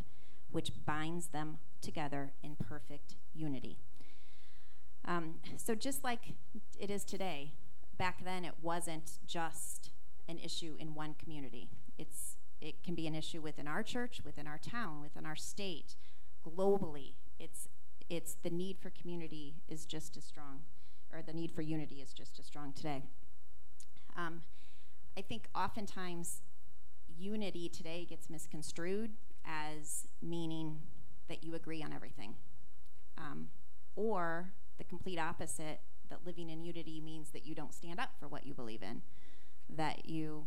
which 0.50 0.72
binds 0.84 1.28
them 1.28 1.58
together 1.80 2.32
in 2.42 2.56
perfect 2.56 3.14
unity. 3.34 3.78
Um, 5.04 5.36
so, 5.56 5.74
just 5.74 6.02
like 6.02 6.34
it 6.78 6.90
is 6.90 7.04
today, 7.04 7.52
back 7.96 8.24
then 8.24 8.44
it 8.44 8.54
wasn't 8.60 9.18
just 9.26 9.90
an 10.28 10.38
issue 10.38 10.74
in 10.78 10.94
one 10.94 11.14
community. 11.14 11.68
It's 11.98 12.36
it 12.60 12.82
can 12.82 12.94
be 12.94 13.06
an 13.06 13.14
issue 13.14 13.40
within 13.40 13.68
our 13.68 13.82
church, 13.82 14.20
within 14.24 14.46
our 14.46 14.58
town, 14.58 15.00
within 15.02 15.26
our 15.26 15.36
state, 15.36 15.94
globally. 16.44 17.12
It's 17.38 17.68
it's 18.08 18.36
the 18.42 18.50
need 18.50 18.78
for 18.78 18.90
community 18.90 19.54
is 19.68 19.84
just 19.84 20.16
as 20.16 20.24
strong, 20.24 20.60
or 21.12 21.22
the 21.22 21.32
need 21.32 21.52
for 21.52 21.62
unity 21.62 21.96
is 21.96 22.12
just 22.12 22.38
as 22.38 22.46
strong 22.46 22.72
today. 22.72 23.04
Um, 24.16 24.42
I 25.16 25.23
think 25.23 25.49
oftentimes 25.54 26.42
unity 27.18 27.68
today 27.70 28.06
gets 28.08 28.28
misconstrued 28.28 29.12
as 29.46 30.06
meaning 30.20 30.80
that 31.28 31.42
you 31.42 31.54
agree 31.54 31.82
on 31.82 31.92
everything, 31.92 32.35
um, 33.16 33.49
or 33.94 34.52
the 34.76 34.85
complete 34.85 35.18
opposite 35.18 35.80
that 36.11 36.20
living 36.26 36.50
in 36.50 36.62
unity 36.62 37.00
means 37.00 37.30
that 37.30 37.46
you 37.46 37.54
don't 37.54 37.73
stand 37.73 37.99
up 37.99 38.11
for 38.20 38.28
what 38.28 38.46
you 38.46 38.52
believe 38.52 38.82
in, 38.82 39.02
that 39.75 40.08
you 40.08 40.46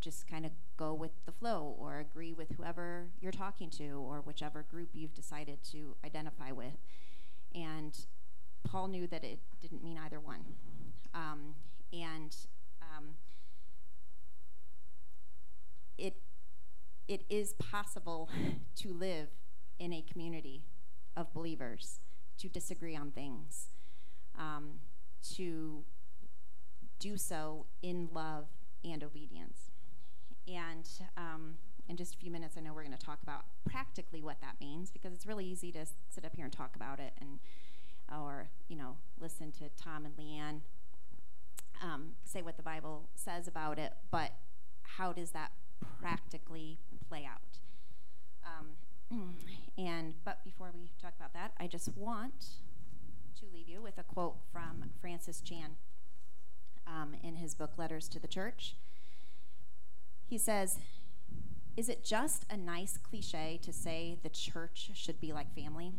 just 0.00 0.26
kind 0.28 0.44
of 0.44 0.52
go 0.76 0.92
with 0.92 1.12
the 1.24 1.32
flow 1.32 1.74
or 1.78 1.98
agree 1.98 2.32
with 2.32 2.50
whoever 2.56 3.08
you're 3.20 3.32
talking 3.32 3.70
to 3.70 4.00
or 4.04 4.20
whichever 4.20 4.64
group 4.68 4.90
you've 4.92 5.14
decided 5.14 5.62
to 5.62 5.94
identify 6.04 6.50
with. 6.50 6.76
And 7.54 7.98
Paul 8.64 8.88
knew 8.88 9.06
that 9.06 9.24
it 9.24 9.38
didn't 9.60 9.82
mean 9.82 9.98
either 9.98 10.20
one. 10.20 10.44
Um, 11.14 11.54
and 11.92 12.36
um, 12.82 13.14
it, 15.98 16.16
it 17.06 17.24
is 17.28 17.54
possible 17.54 18.28
to 18.76 18.92
live 18.92 19.28
in 19.78 19.92
a 19.92 20.02
community 20.02 20.62
of 21.16 21.32
believers, 21.32 22.00
to 22.38 22.48
disagree 22.48 22.96
on 22.96 23.10
things, 23.10 23.68
um, 24.38 24.80
to 25.36 25.84
do 26.98 27.16
so 27.16 27.66
in 27.82 28.08
love 28.12 28.46
and 28.84 29.02
obedience. 29.02 29.70
And 30.46 30.88
um, 31.16 31.54
in 31.88 31.96
just 31.96 32.14
a 32.14 32.18
few 32.18 32.30
minutes, 32.30 32.56
I 32.56 32.60
know 32.60 32.72
we're 32.72 32.84
going 32.84 32.96
to 32.96 33.04
talk 33.04 33.18
about 33.22 33.44
practically 33.68 34.22
what 34.22 34.40
that 34.40 34.56
means 34.60 34.90
because 34.90 35.12
it's 35.12 35.26
really 35.26 35.44
easy 35.44 35.72
to 35.72 35.86
sit 36.08 36.24
up 36.24 36.34
here 36.34 36.44
and 36.44 36.52
talk 36.52 36.74
about 36.76 37.00
it 37.00 37.12
and 37.20 37.38
or 38.10 38.48
you 38.68 38.76
know 38.76 38.96
listen 39.20 39.52
to 39.52 39.68
Tom 39.76 40.06
and 40.06 40.16
Leanne 40.16 40.60
um, 41.82 42.12
say 42.24 42.42
what 42.42 42.56
the 42.56 42.62
Bible 42.62 43.08
says 43.14 43.46
about 43.46 43.78
it, 43.78 43.92
but 44.10 44.32
how 44.82 45.12
does 45.12 45.30
that 45.30 45.52
practically 46.00 46.78
play 47.08 47.26
out? 47.30 47.58
Um, 48.44 49.34
and 49.78 50.14
but 50.24 50.44
before 50.44 50.70
we 50.74 50.90
talk 51.00 51.14
about 51.18 51.32
that, 51.34 51.52
I 51.58 51.66
just 51.66 51.96
want 51.96 52.46
to 53.38 53.46
leave 53.52 53.68
you 53.68 53.80
with 53.80 53.98
a 53.98 54.02
quote 54.02 54.36
from 54.52 54.90
Francis 55.00 55.40
Chan 55.40 55.76
um, 56.86 57.14
in 57.22 57.36
his 57.36 57.54
book 57.54 57.72
Letters 57.76 58.08
to 58.08 58.18
the 58.18 58.28
Church. 58.28 58.76
He 60.26 60.38
says, 60.38 60.78
Is 61.76 61.88
it 61.88 62.04
just 62.04 62.44
a 62.50 62.56
nice 62.56 62.98
cliche 62.98 63.58
to 63.62 63.72
say 63.72 64.18
the 64.22 64.28
church 64.28 64.90
should 64.94 65.20
be 65.20 65.32
like 65.32 65.54
family? 65.54 65.92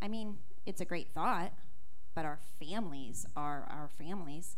I 0.00 0.08
mean, 0.08 0.38
it's 0.66 0.80
a 0.80 0.84
great 0.84 1.08
thought, 1.14 1.52
but 2.14 2.24
our 2.24 2.38
families 2.60 3.26
are 3.36 3.66
our 3.70 3.88
families. 3.98 4.56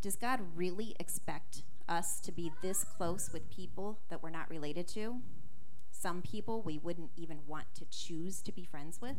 Does 0.00 0.16
God 0.16 0.40
really 0.54 0.94
expect 1.00 1.62
us 1.88 2.20
to 2.20 2.32
be 2.32 2.52
this 2.62 2.84
close 2.84 3.30
with 3.32 3.50
people 3.50 4.00
that 4.08 4.22
we're 4.22 4.30
not 4.30 4.50
related 4.50 4.86
to? 4.88 5.20
Some 5.90 6.22
people 6.22 6.62
we 6.62 6.78
wouldn't 6.78 7.10
even 7.16 7.38
want 7.46 7.66
to 7.74 7.84
choose 7.90 8.40
to 8.42 8.52
be 8.52 8.64
friends 8.64 9.00
with. 9.00 9.16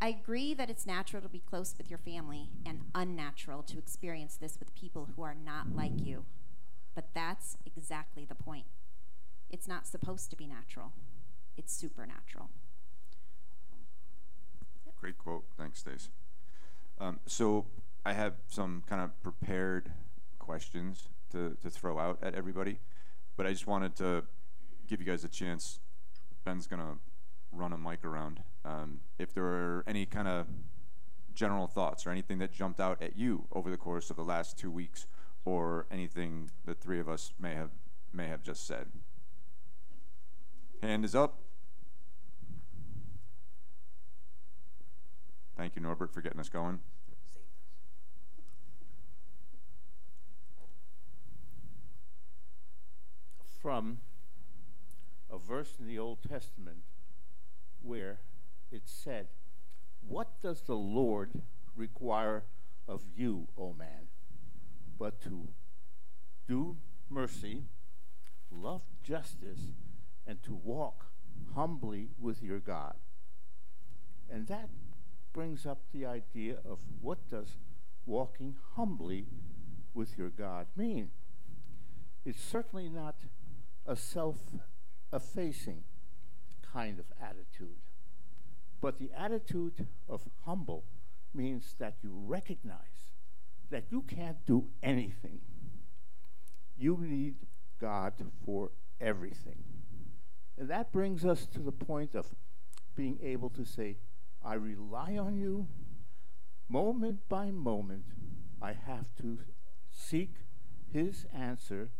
I 0.00 0.08
agree 0.08 0.54
that 0.54 0.70
it's 0.70 0.86
natural 0.86 1.22
to 1.22 1.28
be 1.28 1.40
close 1.40 1.74
with 1.76 1.90
your 1.90 1.98
family 1.98 2.50
and 2.64 2.82
unnatural 2.94 3.62
to 3.64 3.78
experience 3.78 4.36
this 4.36 4.58
with 4.58 4.74
people 4.74 5.10
who 5.16 5.22
are 5.22 5.34
not 5.34 5.74
like 5.74 6.00
you. 6.04 6.24
But 6.94 7.08
that's 7.14 7.56
exactly 7.66 8.24
the 8.24 8.34
point. 8.34 8.66
It's 9.50 9.66
not 9.66 9.86
supposed 9.86 10.30
to 10.30 10.36
be 10.36 10.46
natural, 10.46 10.92
it's 11.56 11.74
supernatural. 11.74 12.50
Great 15.00 15.18
quote. 15.18 15.44
Thanks, 15.56 15.80
Stace. 15.80 16.08
Um, 17.00 17.20
so 17.26 17.66
I 18.04 18.12
have 18.14 18.34
some 18.48 18.82
kind 18.88 19.00
of 19.00 19.20
prepared 19.22 19.92
questions 20.38 21.08
to, 21.30 21.56
to 21.62 21.70
throw 21.70 21.98
out 21.98 22.18
at 22.22 22.34
everybody, 22.34 22.78
but 23.36 23.46
I 23.46 23.50
just 23.50 23.66
wanted 23.66 23.96
to 23.96 24.24
give 24.86 25.00
you 25.00 25.06
guys 25.06 25.24
a 25.24 25.28
chance. 25.28 25.80
Ben's 26.44 26.66
going 26.66 26.80
to 26.80 26.98
run 27.52 27.72
a 27.72 27.78
mic 27.78 28.04
around. 28.04 28.42
Um, 28.64 29.00
if 29.18 29.32
there 29.32 29.44
are 29.44 29.84
any 29.86 30.06
kind 30.06 30.28
of 30.28 30.46
general 31.34 31.66
thoughts 31.66 32.06
or 32.06 32.10
anything 32.10 32.38
that 32.38 32.52
jumped 32.52 32.80
out 32.80 33.00
at 33.00 33.16
you 33.16 33.46
over 33.52 33.70
the 33.70 33.76
course 33.76 34.10
of 34.10 34.16
the 34.16 34.24
last 34.24 34.58
two 34.58 34.70
weeks 34.70 35.06
or 35.44 35.86
anything 35.90 36.50
the 36.64 36.74
three 36.74 36.98
of 36.98 37.08
us 37.08 37.32
may 37.38 37.54
have 37.54 37.70
may 38.12 38.26
have 38.26 38.42
just 38.42 38.66
said. 38.66 38.86
Hand 40.82 41.04
is 41.04 41.14
up. 41.14 41.38
Thank 45.56 45.76
you, 45.76 45.82
Norbert, 45.82 46.12
for 46.12 46.20
getting 46.20 46.40
us 46.40 46.48
going. 46.48 46.80
From 53.60 53.98
a 55.30 55.38
verse 55.38 55.74
in 55.78 55.86
the 55.86 55.98
Old 55.98 56.18
Testament 56.28 56.78
where 57.82 58.20
it 58.70 58.82
said, 58.86 59.28
What 60.06 60.40
does 60.40 60.62
the 60.62 60.76
Lord 60.76 61.42
require 61.76 62.44
of 62.86 63.02
you, 63.16 63.48
O 63.58 63.72
man? 63.72 64.08
but 64.98 65.20
to 65.22 65.48
do 66.48 66.76
mercy, 67.08 67.64
love 68.50 68.82
justice, 69.02 69.60
and 70.26 70.42
to 70.42 70.54
walk 70.54 71.06
humbly 71.54 72.08
with 72.18 72.42
your 72.42 72.58
God. 72.58 72.94
And 74.30 74.46
that 74.48 74.68
brings 75.32 75.64
up 75.64 75.78
the 75.92 76.04
idea 76.04 76.56
of 76.68 76.78
what 77.00 77.30
does 77.30 77.56
walking 78.04 78.56
humbly 78.74 79.26
with 79.94 80.18
your 80.18 80.30
God 80.30 80.66
mean? 80.76 81.10
It's 82.24 82.42
certainly 82.42 82.88
not 82.88 83.16
a 83.88 83.96
self-effacing 83.96 85.82
kind 86.72 86.98
of 86.98 87.06
attitude. 87.20 87.78
But 88.80 88.98
the 88.98 89.10
attitude 89.16 89.86
of 90.08 90.22
humble 90.44 90.84
means 91.34 91.74
that 91.78 91.96
you 92.02 92.12
recognize 92.14 93.08
that 93.70 93.84
you 93.90 94.02
can't 94.02 94.44
do 94.46 94.66
anything. 94.82 95.40
You 96.76 96.98
need 97.00 97.34
God 97.80 98.12
for 98.44 98.70
everything. 99.00 99.64
And 100.58 100.68
that 100.68 100.92
brings 100.92 101.24
us 101.24 101.46
to 101.46 101.60
the 101.60 101.72
point 101.72 102.14
of 102.14 102.34
being 102.94 103.18
able 103.22 103.50
to 103.50 103.64
say, 103.64 103.96
I 104.44 104.54
rely 104.54 105.16
on 105.16 105.38
you. 105.38 105.66
Moment 106.68 107.20
by 107.28 107.50
moment, 107.50 108.04
I 108.60 108.72
have 108.72 109.08
to 109.20 109.38
seek 109.90 110.34
His 110.92 111.26
answer 111.34 111.90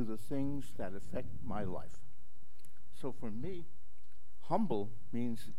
to 0.00 0.04
the 0.04 0.16
things 0.16 0.72
that 0.78 0.92
affect 0.96 1.28
my 1.44 1.62
life. 1.62 1.98
so 2.94 3.12
for 3.12 3.30
me, 3.30 3.66
humble 4.48 4.90
means 5.12 5.50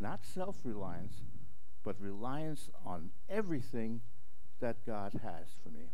not 0.00 0.24
self 0.24 0.56
reliance, 0.64 1.22
but 1.84 1.94
reliance 2.00 2.70
on 2.84 3.10
everything 3.28 4.00
that 4.58 4.84
God 4.84 5.12
has 5.22 5.54
for 5.62 5.68
me. 5.70 5.90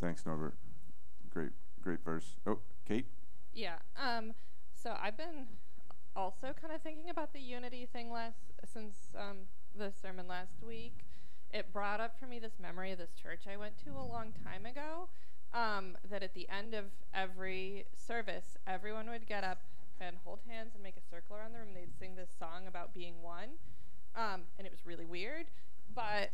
Thanks, 0.00 0.26
Norbert. 0.26 0.56
Great, 1.30 1.52
great 1.80 2.04
verse. 2.04 2.34
Oh, 2.44 2.58
Kate? 2.84 3.06
Yeah. 3.54 3.76
Um, 3.96 4.34
so 4.74 4.96
I've 5.00 5.16
been 5.16 5.46
also 6.16 6.52
kind 6.60 6.74
of 6.74 6.82
thinking 6.82 7.10
about 7.10 7.32
the 7.32 7.40
unity 7.40 7.86
thing 7.92 8.10
last 8.10 8.38
since 8.72 8.96
um, 9.16 9.38
the 9.76 9.92
sermon 10.02 10.26
last 10.26 10.64
week. 10.66 11.04
It 11.52 11.72
brought 11.72 12.00
up 12.00 12.18
for 12.18 12.26
me 12.26 12.40
this 12.40 12.58
memory 12.60 12.90
of 12.90 12.98
this 12.98 13.12
church 13.20 13.44
I 13.50 13.56
went 13.56 13.78
to 13.84 13.90
a 13.90 14.04
long 14.04 14.32
time 14.44 14.66
ago. 14.66 15.08
Um, 15.54 15.96
that 16.10 16.22
at 16.22 16.34
the 16.34 16.46
end 16.48 16.74
of 16.74 16.84
every 17.14 17.86
service, 17.96 18.58
everyone 18.66 19.08
would 19.08 19.26
get 19.26 19.44
up 19.44 19.62
and 20.00 20.16
hold 20.24 20.40
hands 20.46 20.72
and 20.74 20.82
make 20.82 20.96
a 20.96 21.00
circle 21.10 21.36
around 21.36 21.52
the 21.52 21.58
room. 21.58 21.68
They'd 21.74 21.96
sing 21.98 22.16
this 22.16 22.28
song 22.38 22.66
about 22.66 22.92
being 22.92 23.22
one, 23.22 23.56
um, 24.14 24.42
and 24.58 24.66
it 24.66 24.70
was 24.70 24.84
really 24.84 25.06
weird. 25.06 25.46
But 25.94 26.30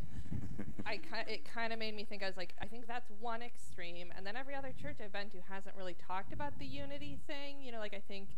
I 0.85 0.97
ki- 0.97 1.31
it 1.33 1.45
kind 1.51 1.71
of 1.73 1.79
made 1.79 1.95
me 1.95 2.03
think. 2.03 2.23
I 2.23 2.27
was 2.27 2.37
like, 2.37 2.53
I 2.61 2.65
think 2.65 2.87
that's 2.87 3.09
one 3.19 3.41
extreme, 3.41 4.11
and 4.15 4.25
then 4.25 4.35
every 4.35 4.53
other 4.53 4.73
church 4.79 4.97
I've 5.03 5.13
been 5.13 5.29
to 5.29 5.37
hasn't 5.49 5.75
really 5.75 5.95
talked 5.95 6.33
about 6.33 6.57
the 6.59 6.65
unity 6.65 7.17
thing. 7.25 7.61
You 7.61 7.71
know, 7.71 7.79
like 7.79 7.93
I 7.93 8.01
think, 8.07 8.29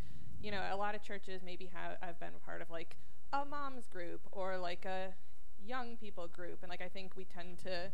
you 0.41 0.51
know, 0.51 0.61
a 0.71 0.77
lot 0.77 0.95
of 0.95 1.01
churches 1.03 1.41
maybe 1.43 1.69
have 1.73 1.97
I've 2.01 2.19
been 2.19 2.37
part 2.45 2.61
of 2.61 2.69
like 2.69 2.97
a 3.33 3.43
mom's 3.45 3.87
group 3.87 4.21
or 4.31 4.57
like 4.57 4.85
a 4.85 5.13
young 5.65 5.97
people 5.97 6.27
group, 6.27 6.59
and 6.61 6.69
like 6.69 6.81
I 6.81 6.87
think 6.87 7.13
we 7.15 7.25
tend 7.25 7.57
to 7.59 7.89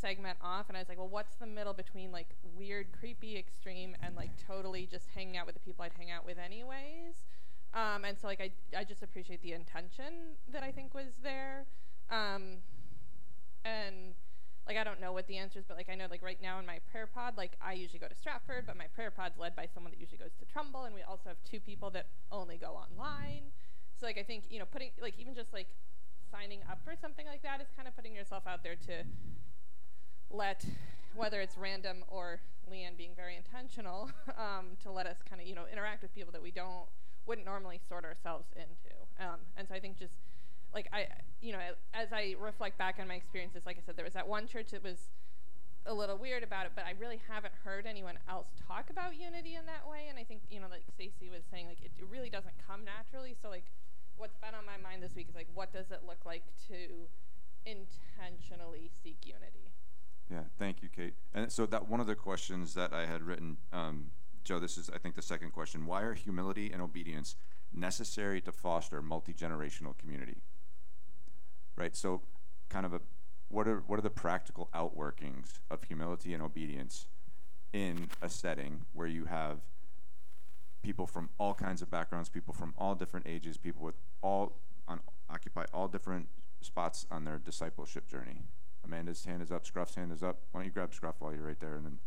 segment 0.00 0.38
off 0.40 0.68
and 0.68 0.76
I 0.76 0.80
was 0.80 0.88
like, 0.88 0.98
well, 0.98 1.08
what's 1.08 1.36
the 1.36 1.46
middle 1.46 1.72
between 1.72 2.12
like 2.12 2.28
weird, 2.56 2.86
creepy, 2.98 3.36
extreme 3.36 3.96
and 4.02 4.14
like 4.16 4.30
totally 4.46 4.86
just 4.86 5.06
hanging 5.14 5.36
out 5.36 5.46
with 5.46 5.54
the 5.54 5.60
people 5.60 5.84
I'd 5.84 5.92
hang 5.98 6.10
out 6.10 6.24
with 6.26 6.38
anyways? 6.38 7.24
Um, 7.74 8.04
and 8.04 8.16
so 8.18 8.26
like 8.26 8.40
I, 8.40 8.50
I 8.76 8.84
just 8.84 9.02
appreciate 9.02 9.42
the 9.42 9.52
intention 9.52 10.36
that 10.52 10.62
I 10.62 10.70
think 10.70 10.94
was 10.94 11.12
there. 11.22 11.66
Um, 12.10 12.58
and 13.64 14.14
like 14.66 14.76
I 14.76 14.84
don't 14.84 15.00
know 15.00 15.12
what 15.12 15.26
the 15.26 15.36
answer 15.36 15.58
is, 15.58 15.64
but 15.66 15.76
like 15.76 15.88
I 15.90 15.94
know 15.94 16.06
like 16.10 16.22
right 16.22 16.40
now 16.40 16.58
in 16.58 16.66
my 16.66 16.78
prayer 16.90 17.06
pod, 17.06 17.36
like 17.36 17.52
I 17.60 17.72
usually 17.72 17.98
go 17.98 18.08
to 18.08 18.14
Stratford, 18.14 18.64
but 18.66 18.76
my 18.76 18.86
prayer 18.94 19.10
pod's 19.10 19.38
led 19.38 19.54
by 19.56 19.68
someone 19.72 19.92
that 19.92 20.00
usually 20.00 20.18
goes 20.18 20.32
to 20.38 20.46
Trumbull, 20.46 20.84
and 20.84 20.94
we 20.94 21.02
also 21.02 21.28
have 21.28 21.36
two 21.44 21.60
people 21.60 21.90
that 21.90 22.06
only 22.32 22.56
go 22.56 22.72
online. 22.72 23.52
So 23.98 24.06
like 24.06 24.18
I 24.18 24.22
think 24.22 24.44
you 24.50 24.58
know 24.58 24.64
putting 24.64 24.90
like 25.00 25.18
even 25.18 25.34
just 25.34 25.52
like 25.52 25.68
signing 26.30 26.60
up 26.70 26.78
for 26.84 26.94
something 27.00 27.26
like 27.26 27.42
that 27.42 27.60
is 27.60 27.68
kind 27.76 27.86
of 27.86 27.94
putting 27.94 28.14
yourself 28.14 28.44
out 28.46 28.62
there 28.62 28.76
to 28.76 29.04
let, 30.34 30.64
whether 31.14 31.40
it's 31.40 31.56
random 31.56 32.04
or 32.08 32.40
Leanne 32.70 32.96
being 32.96 33.12
very 33.14 33.36
intentional, 33.36 34.10
um, 34.38 34.76
to 34.82 34.90
let 34.90 35.06
us 35.06 35.16
kind 35.28 35.40
of 35.40 35.46
you 35.46 35.54
know 35.54 35.64
interact 35.70 36.02
with 36.02 36.14
people 36.14 36.32
that 36.32 36.42
we 36.42 36.50
don't 36.50 36.86
wouldn't 37.26 37.46
normally 37.46 37.80
sort 37.88 38.04
ourselves 38.04 38.46
into. 38.56 38.94
Um, 39.18 39.40
and 39.56 39.66
so 39.68 39.74
I 39.74 39.80
think 39.80 39.98
just 39.98 40.14
like 40.74 40.88
I, 40.92 41.06
you 41.40 41.52
know, 41.52 41.60
as 41.94 42.12
I 42.12 42.34
reflect 42.38 42.76
back 42.76 42.96
on 43.00 43.08
my 43.08 43.14
experiences, 43.14 43.62
like 43.64 43.78
I 43.78 43.82
said, 43.86 43.96
there 43.96 44.04
was 44.04 44.14
that 44.14 44.28
one 44.28 44.46
church 44.46 44.70
that 44.72 44.82
was 44.82 44.98
a 45.86 45.94
little 45.94 46.16
weird 46.16 46.42
about 46.42 46.66
it, 46.66 46.72
but 46.74 46.84
I 46.84 46.94
really 46.98 47.20
haven't 47.28 47.52
heard 47.62 47.86
anyone 47.86 48.18
else 48.28 48.48
talk 48.66 48.90
about 48.90 49.16
unity 49.16 49.54
in 49.54 49.66
that 49.66 49.86
way. 49.88 50.06
And 50.08 50.18
I 50.18 50.24
think, 50.24 50.40
you 50.50 50.58
know, 50.60 50.66
like 50.70 50.82
Stacy 50.88 51.28
was 51.28 51.42
saying, 51.50 51.66
like 51.66 51.80
it, 51.82 51.92
it 51.98 52.06
really 52.10 52.30
doesn't 52.30 52.54
come 52.66 52.84
naturally. 52.84 53.36
So 53.40 53.48
like, 53.48 53.64
what's 54.16 54.36
been 54.38 54.54
on 54.56 54.64
my 54.64 54.80
mind 54.80 55.02
this 55.02 55.14
week 55.14 55.28
is 55.28 55.34
like, 55.34 55.48
what 55.54 55.72
does 55.72 55.90
it 55.90 56.00
look 56.06 56.24
like 56.24 56.42
to 56.68 57.06
intentionally 57.66 58.90
seek 59.02 59.18
unity? 59.24 59.73
Yeah, 60.30 60.40
thank 60.58 60.82
you, 60.82 60.88
Kate. 60.88 61.14
And 61.34 61.52
so 61.52 61.66
that 61.66 61.88
one 61.88 62.00
of 62.00 62.06
the 62.06 62.14
questions 62.14 62.74
that 62.74 62.92
I 62.92 63.06
had 63.06 63.22
written, 63.22 63.58
um, 63.72 64.10
Joe, 64.42 64.58
this 64.58 64.78
is 64.78 64.90
I 64.90 64.98
think 64.98 65.14
the 65.14 65.22
second 65.22 65.52
question. 65.52 65.86
Why 65.86 66.02
are 66.02 66.14
humility 66.14 66.70
and 66.72 66.80
obedience 66.80 67.36
necessary 67.72 68.40
to 68.42 68.52
foster 68.52 69.02
multi-generational 69.02 69.96
community? 69.98 70.38
Right. 71.76 71.96
So, 71.96 72.22
kind 72.68 72.86
of 72.86 72.94
a 72.94 73.00
what 73.48 73.68
are 73.68 73.82
what 73.86 73.98
are 73.98 74.02
the 74.02 74.10
practical 74.10 74.68
outworkings 74.74 75.60
of 75.70 75.84
humility 75.84 76.34
and 76.34 76.42
obedience 76.42 77.06
in 77.72 78.08
a 78.22 78.28
setting 78.28 78.86
where 78.92 79.06
you 79.06 79.26
have 79.26 79.58
people 80.82 81.06
from 81.06 81.30
all 81.38 81.54
kinds 81.54 81.82
of 81.82 81.90
backgrounds, 81.90 82.28
people 82.28 82.54
from 82.54 82.74
all 82.78 82.94
different 82.94 83.26
ages, 83.26 83.56
people 83.56 83.84
with 83.84 83.96
all 84.22 84.60
on 84.86 85.00
occupy 85.28 85.64
all 85.72 85.88
different 85.88 86.28
spots 86.60 87.06
on 87.10 87.24
their 87.24 87.38
discipleship 87.38 88.08
journey. 88.08 88.42
Amanda's 88.84 89.24
hand 89.24 89.42
is 89.42 89.50
up. 89.50 89.66
Scruff's 89.66 89.94
hand 89.94 90.12
is 90.12 90.22
up. 90.22 90.40
Why 90.52 90.60
don't 90.60 90.66
you 90.66 90.72
grab 90.72 90.94
Scruff 90.94 91.16
while 91.18 91.32
you're 91.32 91.46
right 91.46 91.60
there, 91.60 91.74
and 91.76 91.86
then. 91.86 91.98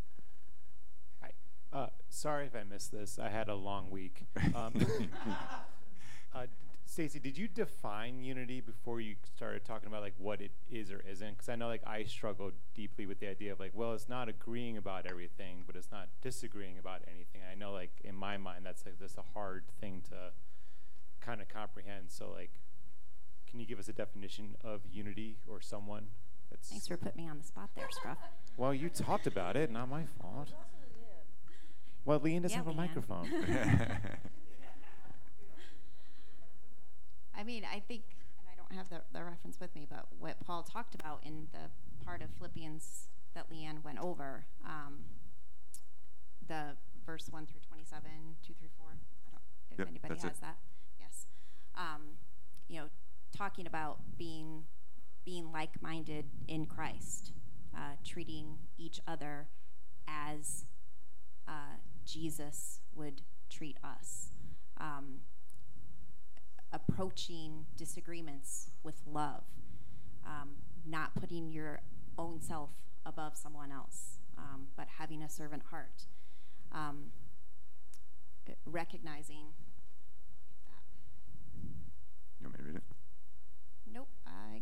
Hi. 1.21 1.31
Uh, 1.73 1.87
sorry 2.09 2.45
if 2.45 2.55
I 2.55 2.63
missed 2.63 2.91
this. 2.91 3.19
I 3.19 3.29
had 3.29 3.49
a 3.49 3.55
long 3.55 3.89
week. 3.89 4.25
Um, 4.55 4.73
uh, 6.35 6.45
Stacy, 6.85 7.19
did 7.19 7.37
you 7.37 7.47
define 7.47 8.23
unity 8.23 8.61
before 8.61 9.01
you 9.01 9.15
started 9.35 9.65
talking 9.65 9.87
about 9.87 10.01
like 10.01 10.13
what 10.17 10.39
it 10.39 10.51
is 10.71 10.89
or 10.89 11.03
isn't? 11.09 11.31
Because 11.31 11.49
I 11.49 11.55
know 11.55 11.67
like 11.67 11.85
I 11.85 12.03
struggled 12.03 12.53
deeply 12.73 13.05
with 13.05 13.19
the 13.19 13.27
idea 13.27 13.51
of 13.51 13.59
like, 13.59 13.71
well, 13.73 13.93
it's 13.93 14.07
not 14.07 14.29
agreeing 14.29 14.77
about 14.77 15.05
everything, 15.05 15.63
but 15.67 15.75
it's 15.75 15.91
not 15.91 16.07
disagreeing 16.21 16.77
about 16.79 17.01
anything. 17.07 17.41
I 17.49 17.55
know 17.55 17.73
like 17.73 17.91
in 18.03 18.15
my 18.15 18.37
mind 18.37 18.65
that's 18.65 18.85
like 18.85 18.95
that's 18.99 19.17
a 19.17 19.33
hard 19.33 19.65
thing 19.81 20.01
to 20.09 20.31
kind 21.19 21.41
of 21.41 21.49
comprehend. 21.49 22.05
So 22.09 22.31
like, 22.31 22.51
can 23.49 23.59
you 23.59 23.65
give 23.65 23.79
us 23.79 23.89
a 23.89 23.93
definition 23.93 24.55
of 24.63 24.81
unity 24.89 25.37
or 25.45 25.59
someone? 25.59 26.07
That's 26.49 26.69
Thanks 26.69 26.88
for 26.88 26.97
putting 26.97 27.23
me 27.23 27.29
on 27.29 27.38
the 27.38 27.43
spot 27.43 27.69
there, 27.75 27.88
Scruff. 27.91 28.17
Well, 28.57 28.73
you 28.73 28.89
talked 28.89 29.27
about 29.27 29.55
it, 29.55 29.71
not 29.71 29.89
my 29.89 30.03
fault. 30.21 30.49
Well, 32.05 32.19
Leanne 32.19 32.41
doesn't 32.41 32.57
yeah, 32.57 32.63
have 32.63 32.67
a 32.67 32.71
Leanne. 32.71 32.75
microphone. 32.77 33.27
I 37.38 37.43
mean, 37.43 37.63
I 37.71 37.79
think, 37.88 38.03
and 38.39 38.47
I 38.51 38.55
don't 38.55 38.71
have 38.75 38.89
the, 38.89 39.01
the 39.17 39.23
reference 39.23 39.60
with 39.60 39.75
me, 39.75 39.86
but 39.88 40.07
what 40.17 40.39
Paul 40.45 40.63
talked 40.63 40.95
about 40.95 41.19
in 41.23 41.47
the 41.51 41.69
part 42.03 42.21
of 42.21 42.29
Philippians 42.31 43.10
that 43.36 43.51
Leanne 43.51 43.83
went 43.83 43.99
over, 43.99 44.45
um, 44.65 45.03
the 46.47 46.77
verse 47.05 47.27
1 47.29 47.45
through 47.45 47.60
27, 47.67 48.10
2 48.45 48.53
through 48.60 48.69
4. 48.77 48.88
I 48.88 49.31
don't, 49.31 49.41
if 49.71 49.79
yep, 49.79 49.88
anybody 49.89 50.15
has 50.15 50.23
it. 50.23 50.41
that. 50.41 50.57
Yes. 50.99 51.27
Um, 51.75 52.17
you 52.67 52.79
know, 52.79 52.88
talking 53.36 53.67
about 53.67 53.99
being 54.17 54.63
being 55.27 55.51
like-minded 55.51 56.23
in 56.47 56.65
Christ, 56.65 57.33
uh, 57.75 57.95
treating 58.05 58.55
each 58.77 59.01
other 59.05 59.49
as 60.07 60.63
uh, 61.49 61.75
Jesus 62.05 62.79
would 62.95 63.23
treat 63.49 63.75
us. 63.83 64.29
Um, 64.79 65.19
approaching 66.71 67.65
disagreements 67.75 68.71
with 68.83 69.01
love, 69.05 69.43
um, 70.25 70.51
not 70.85 71.13
putting 71.13 71.51
your 71.51 71.81
own 72.17 72.39
self 72.39 72.69
above 73.05 73.35
someone 73.35 73.69
else, 73.69 74.19
um, 74.37 74.67
but 74.77 74.87
having 74.97 75.21
a 75.21 75.29
servant 75.29 75.63
heart. 75.71 76.05
Um, 76.71 77.11
recognizing. 78.65 79.47
You 82.39 82.47
want 82.47 82.53
me 82.53 82.57
to 82.59 82.63
read 82.63 82.75
it? 82.77 82.83
Nope, 83.91 84.09
I 84.25 84.61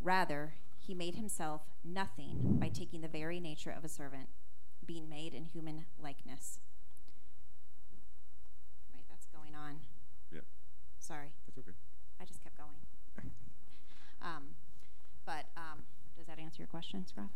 Rather, 0.00 0.54
he 0.78 0.94
made 0.94 1.14
himself 1.14 1.62
nothing 1.84 2.56
by 2.60 2.68
taking 2.68 3.00
the 3.00 3.08
very 3.08 3.40
nature 3.40 3.70
of 3.76 3.84
a 3.84 3.88
servant, 3.88 4.28
being 4.84 5.08
made 5.08 5.34
in 5.34 5.44
human 5.44 5.84
likeness 6.02 6.58
Right, 8.94 9.04
that's 9.08 9.26
going 9.26 9.54
on. 9.54 9.80
Yeah. 10.32 10.40
Sorry. 10.98 11.32
That's 11.46 11.58
okay. 11.58 11.76
I 12.20 12.24
just 12.24 12.42
kept 12.42 12.56
going. 12.56 12.70
um, 14.22 14.54
but 15.24 15.46
um, 15.56 15.84
does 16.16 16.26
that 16.26 16.38
answer 16.38 16.62
your 16.62 16.68
question, 16.68 17.06
Scruff? 17.06 17.30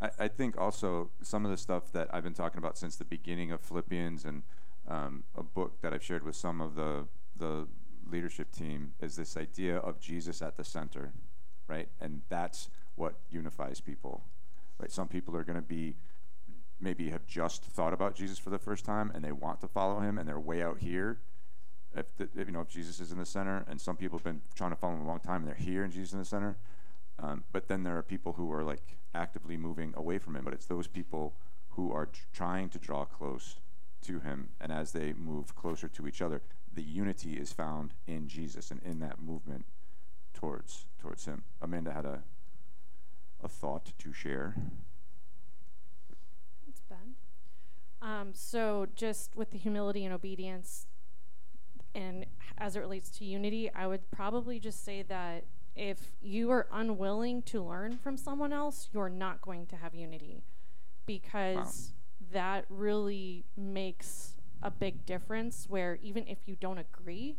I, 0.00 0.10
I 0.24 0.28
think 0.28 0.56
also 0.58 1.10
some 1.22 1.44
of 1.44 1.50
the 1.50 1.56
stuff 1.56 1.92
that 1.92 2.08
I've 2.12 2.24
been 2.24 2.34
talking 2.34 2.58
about 2.58 2.78
since 2.78 2.96
the 2.96 3.04
beginning 3.04 3.52
of 3.52 3.60
Philippians 3.60 4.24
and 4.24 4.42
um, 4.86 5.24
a 5.36 5.42
book 5.42 5.80
that 5.82 5.92
I've 5.92 6.04
shared 6.04 6.24
with 6.24 6.36
some 6.36 6.60
of 6.60 6.74
the 6.74 7.06
the 7.36 7.68
leadership 8.10 8.50
team 8.50 8.92
is 9.00 9.14
this 9.14 9.36
idea 9.36 9.76
of 9.76 10.00
Jesus 10.00 10.42
at 10.42 10.56
the 10.56 10.64
center, 10.64 11.12
right? 11.68 11.88
And 12.00 12.22
that's 12.28 12.68
what 12.96 13.14
unifies 13.30 13.80
people, 13.80 14.24
right? 14.78 14.90
Some 14.90 15.08
people 15.08 15.36
are 15.36 15.44
going 15.44 15.56
to 15.56 15.62
be 15.62 15.96
maybe 16.80 17.10
have 17.10 17.26
just 17.26 17.64
thought 17.64 17.92
about 17.92 18.14
Jesus 18.14 18.38
for 18.38 18.50
the 18.50 18.58
first 18.58 18.84
time 18.84 19.10
and 19.14 19.24
they 19.24 19.32
want 19.32 19.60
to 19.60 19.68
follow 19.68 20.00
him 20.00 20.16
and 20.16 20.28
they're 20.28 20.38
way 20.38 20.62
out 20.62 20.78
here. 20.78 21.18
If, 21.96 22.06
the, 22.16 22.28
if 22.36 22.46
you 22.46 22.52
know 22.52 22.60
if 22.60 22.68
Jesus 22.68 23.00
is 23.00 23.10
in 23.10 23.18
the 23.18 23.26
center, 23.26 23.64
and 23.68 23.80
some 23.80 23.96
people 23.96 24.18
have 24.18 24.24
been 24.24 24.42
trying 24.54 24.70
to 24.70 24.76
follow 24.76 24.94
him 24.94 25.00
a 25.00 25.06
long 25.06 25.20
time 25.20 25.42
and 25.42 25.48
they're 25.48 25.54
here 25.54 25.84
and 25.84 25.92
Jesus 25.92 26.12
in 26.12 26.18
the 26.18 26.24
center, 26.24 26.56
um, 27.18 27.44
but 27.50 27.66
then 27.66 27.82
there 27.82 27.96
are 27.96 28.02
people 28.02 28.34
who 28.34 28.52
are 28.52 28.62
like 28.62 28.98
actively 29.14 29.56
moving 29.56 29.92
away 29.96 30.18
from 30.18 30.36
him. 30.36 30.44
But 30.44 30.54
it's 30.54 30.66
those 30.66 30.86
people 30.86 31.34
who 31.70 31.92
are 31.92 32.06
tr- 32.06 32.20
trying 32.32 32.68
to 32.70 32.78
draw 32.78 33.04
close 33.04 33.56
to 34.02 34.20
him, 34.20 34.50
and 34.60 34.70
as 34.70 34.92
they 34.92 35.12
move 35.12 35.56
closer 35.56 35.88
to 35.88 36.06
each 36.06 36.22
other, 36.22 36.42
the 36.72 36.82
unity 36.82 37.32
is 37.32 37.52
found 37.52 37.94
in 38.06 38.28
Jesus 38.28 38.70
and 38.70 38.80
in 38.84 39.00
that 39.00 39.20
movement 39.20 39.64
towards 40.38 40.86
towards 41.00 41.24
him. 41.24 41.42
Amanda 41.60 41.92
had 41.92 42.04
a 42.04 42.22
a 43.42 43.48
thought 43.48 43.92
to 43.98 44.12
share. 44.12 44.54
It's 46.68 46.80
Ben. 46.88 47.14
Um, 48.00 48.30
so 48.34 48.86
just 48.94 49.34
with 49.34 49.50
the 49.50 49.58
humility 49.58 50.04
and 50.04 50.14
obedience, 50.14 50.86
and 51.92 52.24
as 52.56 52.76
it 52.76 52.80
relates 52.80 53.10
to 53.18 53.24
unity, 53.24 53.68
I 53.74 53.88
would 53.88 54.08
probably 54.12 54.60
just 54.60 54.84
say 54.84 55.02
that 55.02 55.44
if 55.74 55.98
you 56.22 56.50
are 56.50 56.68
unwilling 56.72 57.42
to 57.42 57.62
learn 57.62 57.98
from 57.98 58.16
someone 58.16 58.52
else, 58.52 58.88
you're 58.92 59.08
not 59.08 59.40
going 59.40 59.66
to 59.66 59.76
have 59.76 59.94
unity, 59.94 60.44
because 61.06 61.92
that 62.32 62.64
really 62.68 63.44
makes 63.56 64.34
a 64.62 64.70
big 64.70 65.04
difference. 65.04 65.66
Where 65.68 65.98
even 66.00 66.26
if 66.28 66.38
you 66.46 66.56
don't 66.60 66.78
agree, 66.78 67.36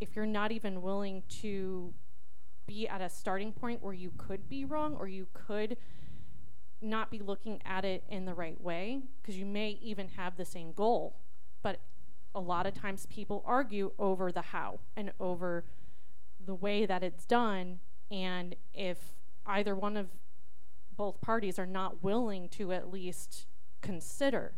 if 0.00 0.16
you're 0.16 0.26
not 0.26 0.52
even 0.52 0.82
willing 0.82 1.22
to 1.42 1.94
be 2.66 2.88
at 2.88 3.00
a 3.00 3.08
starting 3.08 3.52
point 3.52 3.82
where 3.82 3.94
you 3.94 4.12
could 4.16 4.48
be 4.48 4.64
wrong 4.64 4.94
or 4.94 5.08
you 5.08 5.26
could 5.32 5.76
not 6.80 7.10
be 7.10 7.18
looking 7.18 7.60
at 7.64 7.84
it 7.84 8.02
in 8.08 8.24
the 8.24 8.34
right 8.34 8.60
way 8.60 9.02
because 9.20 9.36
you 9.36 9.46
may 9.46 9.78
even 9.82 10.08
have 10.16 10.36
the 10.36 10.44
same 10.44 10.72
goal 10.72 11.16
but 11.62 11.78
a 12.34 12.40
lot 12.40 12.66
of 12.66 12.74
times 12.74 13.06
people 13.06 13.42
argue 13.46 13.92
over 13.98 14.32
the 14.32 14.42
how 14.42 14.80
and 14.96 15.12
over 15.20 15.64
the 16.44 16.54
way 16.54 16.84
that 16.86 17.02
it's 17.02 17.24
done 17.24 17.78
and 18.10 18.56
if 18.74 19.14
either 19.46 19.74
one 19.76 19.96
of 19.96 20.08
both 20.96 21.20
parties 21.20 21.58
are 21.58 21.66
not 21.66 22.02
willing 22.02 22.48
to 22.48 22.72
at 22.72 22.90
least 22.90 23.46
consider 23.80 24.52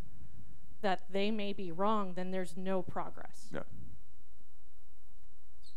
that 0.81 1.03
they 1.11 1.31
may 1.31 1.53
be 1.53 1.71
wrong 1.71 2.15
then 2.15 2.31
there's 2.31 2.57
no 2.57 2.81
progress 2.83 3.49
Yeah. 3.53 3.61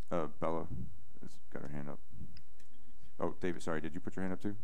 Uh, 0.09 0.27
Bella 0.39 0.65
has 1.21 1.31
got 1.51 1.63
her 1.63 1.67
hand 1.67 1.89
up. 1.89 1.99
Oh, 3.19 3.33
David, 3.39 3.63
sorry, 3.63 3.81
did 3.81 3.93
you 3.93 3.99
put 3.99 4.15
your 4.15 4.23
hand 4.23 4.33
up 4.33 4.41
too? 4.41 4.55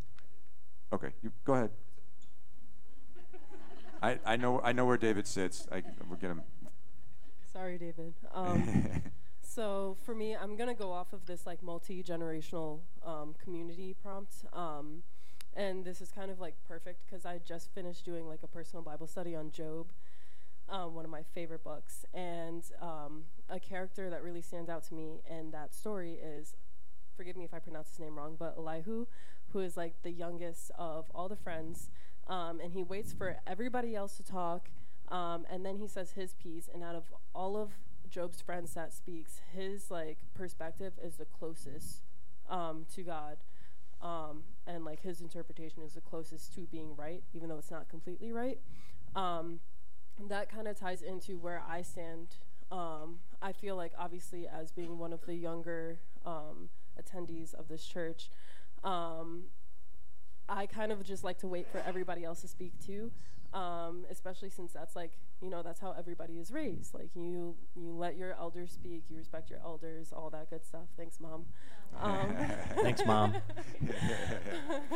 Okay, 0.91 1.09
you 1.21 1.31
go 1.43 1.53
ahead. 1.53 1.71
I, 4.01 4.19
I 4.25 4.35
know 4.35 4.59
I 4.61 4.73
know 4.73 4.85
where 4.85 4.97
David 4.97 5.25
sits. 5.25 5.67
I 5.71 5.81
we'll 6.07 6.19
get 6.19 6.29
him. 6.29 6.41
Sorry, 7.51 7.77
David. 7.77 8.13
Um, 8.33 9.01
so 9.41 9.97
for 10.03 10.13
me, 10.13 10.35
I'm 10.35 10.55
gonna 10.55 10.73
go 10.73 10.91
off 10.91 11.13
of 11.13 11.25
this 11.25 11.45
like 11.47 11.63
multi-generational 11.63 12.79
um, 13.05 13.33
community 13.41 13.95
prompt, 14.03 14.33
um, 14.51 15.03
and 15.55 15.85
this 15.85 16.01
is 16.01 16.11
kind 16.11 16.29
of 16.29 16.39
like 16.39 16.55
perfect 16.67 17.05
because 17.05 17.25
I 17.25 17.39
just 17.39 17.73
finished 17.73 18.05
doing 18.05 18.27
like 18.27 18.43
a 18.43 18.47
personal 18.47 18.83
Bible 18.83 19.07
study 19.07 19.35
on 19.35 19.51
Job, 19.51 19.87
um, 20.69 20.95
one 20.95 21.05
of 21.05 21.11
my 21.11 21.23
favorite 21.33 21.63
books, 21.63 22.05
and 22.13 22.63
um, 22.81 23.23
a 23.49 23.59
character 23.59 24.09
that 24.09 24.21
really 24.21 24.41
stands 24.41 24.69
out 24.69 24.83
to 24.85 24.93
me 24.93 25.21
in 25.29 25.51
that 25.51 25.73
story 25.73 26.13
is, 26.13 26.55
forgive 27.23 27.37
me 27.37 27.45
if 27.45 27.53
I 27.53 27.59
pronounce 27.59 27.87
his 27.87 27.99
name 27.99 28.17
wrong, 28.17 28.35
but 28.37 28.55
Elihu, 28.57 29.05
who 29.53 29.59
is 29.59 29.77
like 29.77 29.93
the 30.03 30.11
youngest 30.11 30.71
of 30.77 31.09
all 31.15 31.29
the 31.29 31.37
friends, 31.37 31.89
um, 32.27 32.59
and 32.59 32.73
he 32.73 32.83
waits 32.83 33.13
for 33.13 33.37
everybody 33.47 33.95
else 33.95 34.17
to 34.17 34.23
talk. 34.23 34.67
Um, 35.07 35.45
and 35.49 35.65
then 35.65 35.77
he 35.77 35.87
says 35.87 36.11
his 36.11 36.33
piece, 36.33 36.69
and 36.73 36.83
out 36.83 36.95
of 36.95 37.05
all 37.33 37.55
of 37.55 37.69
Job's 38.09 38.41
friends 38.41 38.73
that 38.73 38.93
speaks, 38.93 39.39
his 39.55 39.89
like 39.89 40.17
perspective 40.33 40.91
is 41.01 41.15
the 41.15 41.23
closest 41.23 42.01
um, 42.49 42.85
to 42.93 43.03
God, 43.03 43.37
um, 44.01 44.43
and 44.67 44.83
like 44.83 45.01
his 45.01 45.21
interpretation 45.21 45.81
is 45.81 45.93
the 45.93 46.01
closest 46.01 46.53
to 46.55 46.67
being 46.69 46.93
right, 46.97 47.23
even 47.33 47.47
though 47.47 47.57
it's 47.57 47.71
not 47.71 47.87
completely 47.87 48.33
right. 48.33 48.59
Um, 49.15 49.61
that 50.27 50.51
kind 50.51 50.67
of 50.67 50.77
ties 50.77 51.01
into 51.01 51.37
where 51.37 51.63
I 51.65 51.83
stand. 51.83 52.35
Um, 52.69 53.19
I 53.41 53.53
feel 53.53 53.77
like 53.77 53.93
obviously 53.97 54.45
as 54.45 54.73
being 54.73 54.97
one 54.97 55.13
of 55.13 55.25
the 55.25 55.35
younger 55.35 55.99
um, 56.25 56.69
attendees 57.01 57.53
of 57.53 57.67
this 57.67 57.85
church, 57.85 58.29
um, 58.83 59.43
I 60.49 60.65
kind 60.65 60.91
of 60.91 61.03
just 61.03 61.23
like 61.23 61.37
to 61.39 61.47
wait 61.47 61.67
for 61.67 61.81
everybody 61.85 62.23
else 62.23 62.41
to 62.41 62.47
speak 62.47 62.73
too, 62.85 63.11
um, 63.53 64.05
especially 64.09 64.49
since 64.49 64.73
that's 64.73 64.95
like 64.95 65.11
you 65.41 65.49
know 65.49 65.61
that's 65.61 65.79
how 65.79 65.93
everybody 65.97 66.39
is 66.39 66.51
raised. 66.51 66.93
Like 66.93 67.09
you 67.15 67.55
you 67.75 67.93
let 67.93 68.17
your 68.17 68.33
elders 68.33 68.71
speak, 68.71 69.03
you 69.09 69.17
respect 69.17 69.49
your 69.49 69.59
elders, 69.63 70.11
all 70.11 70.29
that 70.31 70.49
good 70.49 70.65
stuff. 70.65 70.87
Thanks, 70.97 71.19
mom. 71.19 71.45
Um, 72.01 72.35
Thanks, 72.81 73.05
Mom. 73.05 73.35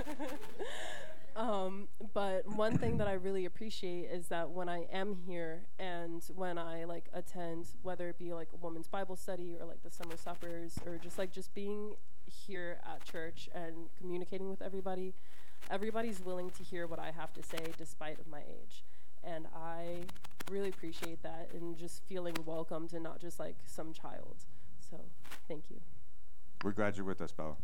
um, 1.37 1.87
but 2.15 2.47
one 2.47 2.79
thing 2.79 2.97
that 2.97 3.07
I 3.07 3.13
really 3.13 3.45
appreciate 3.45 4.09
is 4.11 4.27
that 4.29 4.49
when 4.49 4.67
I 4.67 4.87
am 4.91 5.13
here 5.13 5.67
and 5.77 6.23
when 6.35 6.57
I 6.57 6.85
like 6.85 7.05
attend, 7.13 7.67
whether 7.83 8.09
it 8.09 8.17
be 8.17 8.33
like 8.33 8.49
a 8.53 8.57
women's 8.57 8.87
Bible 8.87 9.15
study 9.15 9.55
or 9.59 9.67
like 9.67 9.83
the 9.83 9.91
summer 9.91 10.17
suppers 10.17 10.79
or 10.83 10.97
just 10.97 11.19
like 11.19 11.31
just 11.31 11.53
being 11.53 11.93
here 12.25 12.79
at 12.91 13.05
church 13.05 13.49
and 13.53 13.89
communicating 13.99 14.49
with 14.49 14.63
everybody, 14.63 15.13
everybody's 15.69 16.19
willing 16.19 16.49
to 16.49 16.63
hear 16.63 16.87
what 16.87 16.97
I 16.97 17.11
have 17.11 17.31
to 17.33 17.43
say 17.43 17.71
despite 17.77 18.19
of 18.19 18.27
my 18.27 18.39
age. 18.39 18.83
And 19.23 19.45
I 19.55 20.05
really 20.49 20.69
appreciate 20.69 21.21
that 21.21 21.49
and 21.53 21.77
just 21.77 22.01
feeling 22.07 22.35
welcomed 22.47 22.93
and 22.93 23.03
not 23.03 23.19
just 23.19 23.39
like 23.39 23.57
some 23.67 23.93
child. 23.93 24.37
So 24.89 25.01
thank 25.47 25.65
you. 25.69 25.81
We're 26.63 26.71
glad 26.71 26.97
you're 26.97 27.05
with 27.05 27.21
us, 27.21 27.31
Bella. 27.31 27.57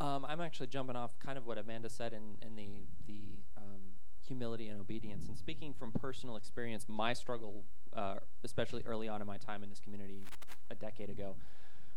Um, 0.00 0.24
I'm 0.28 0.40
actually 0.40 0.68
jumping 0.68 0.96
off 0.96 1.18
kind 1.18 1.36
of 1.36 1.46
what 1.46 1.58
Amanda 1.58 1.88
said 1.88 2.12
in, 2.12 2.36
in 2.46 2.54
the 2.56 2.86
the 3.06 3.20
um, 3.56 3.80
humility 4.26 4.68
and 4.68 4.80
obedience. 4.80 5.26
And 5.28 5.36
speaking 5.36 5.74
from 5.74 5.92
personal 5.92 6.36
experience, 6.36 6.86
my 6.88 7.12
struggle, 7.12 7.64
uh, 7.94 8.16
especially 8.44 8.82
early 8.86 9.08
on 9.08 9.20
in 9.20 9.26
my 9.26 9.38
time 9.38 9.62
in 9.62 9.70
this 9.70 9.80
community, 9.80 10.26
a 10.70 10.74
decade 10.74 11.10
ago, 11.10 11.34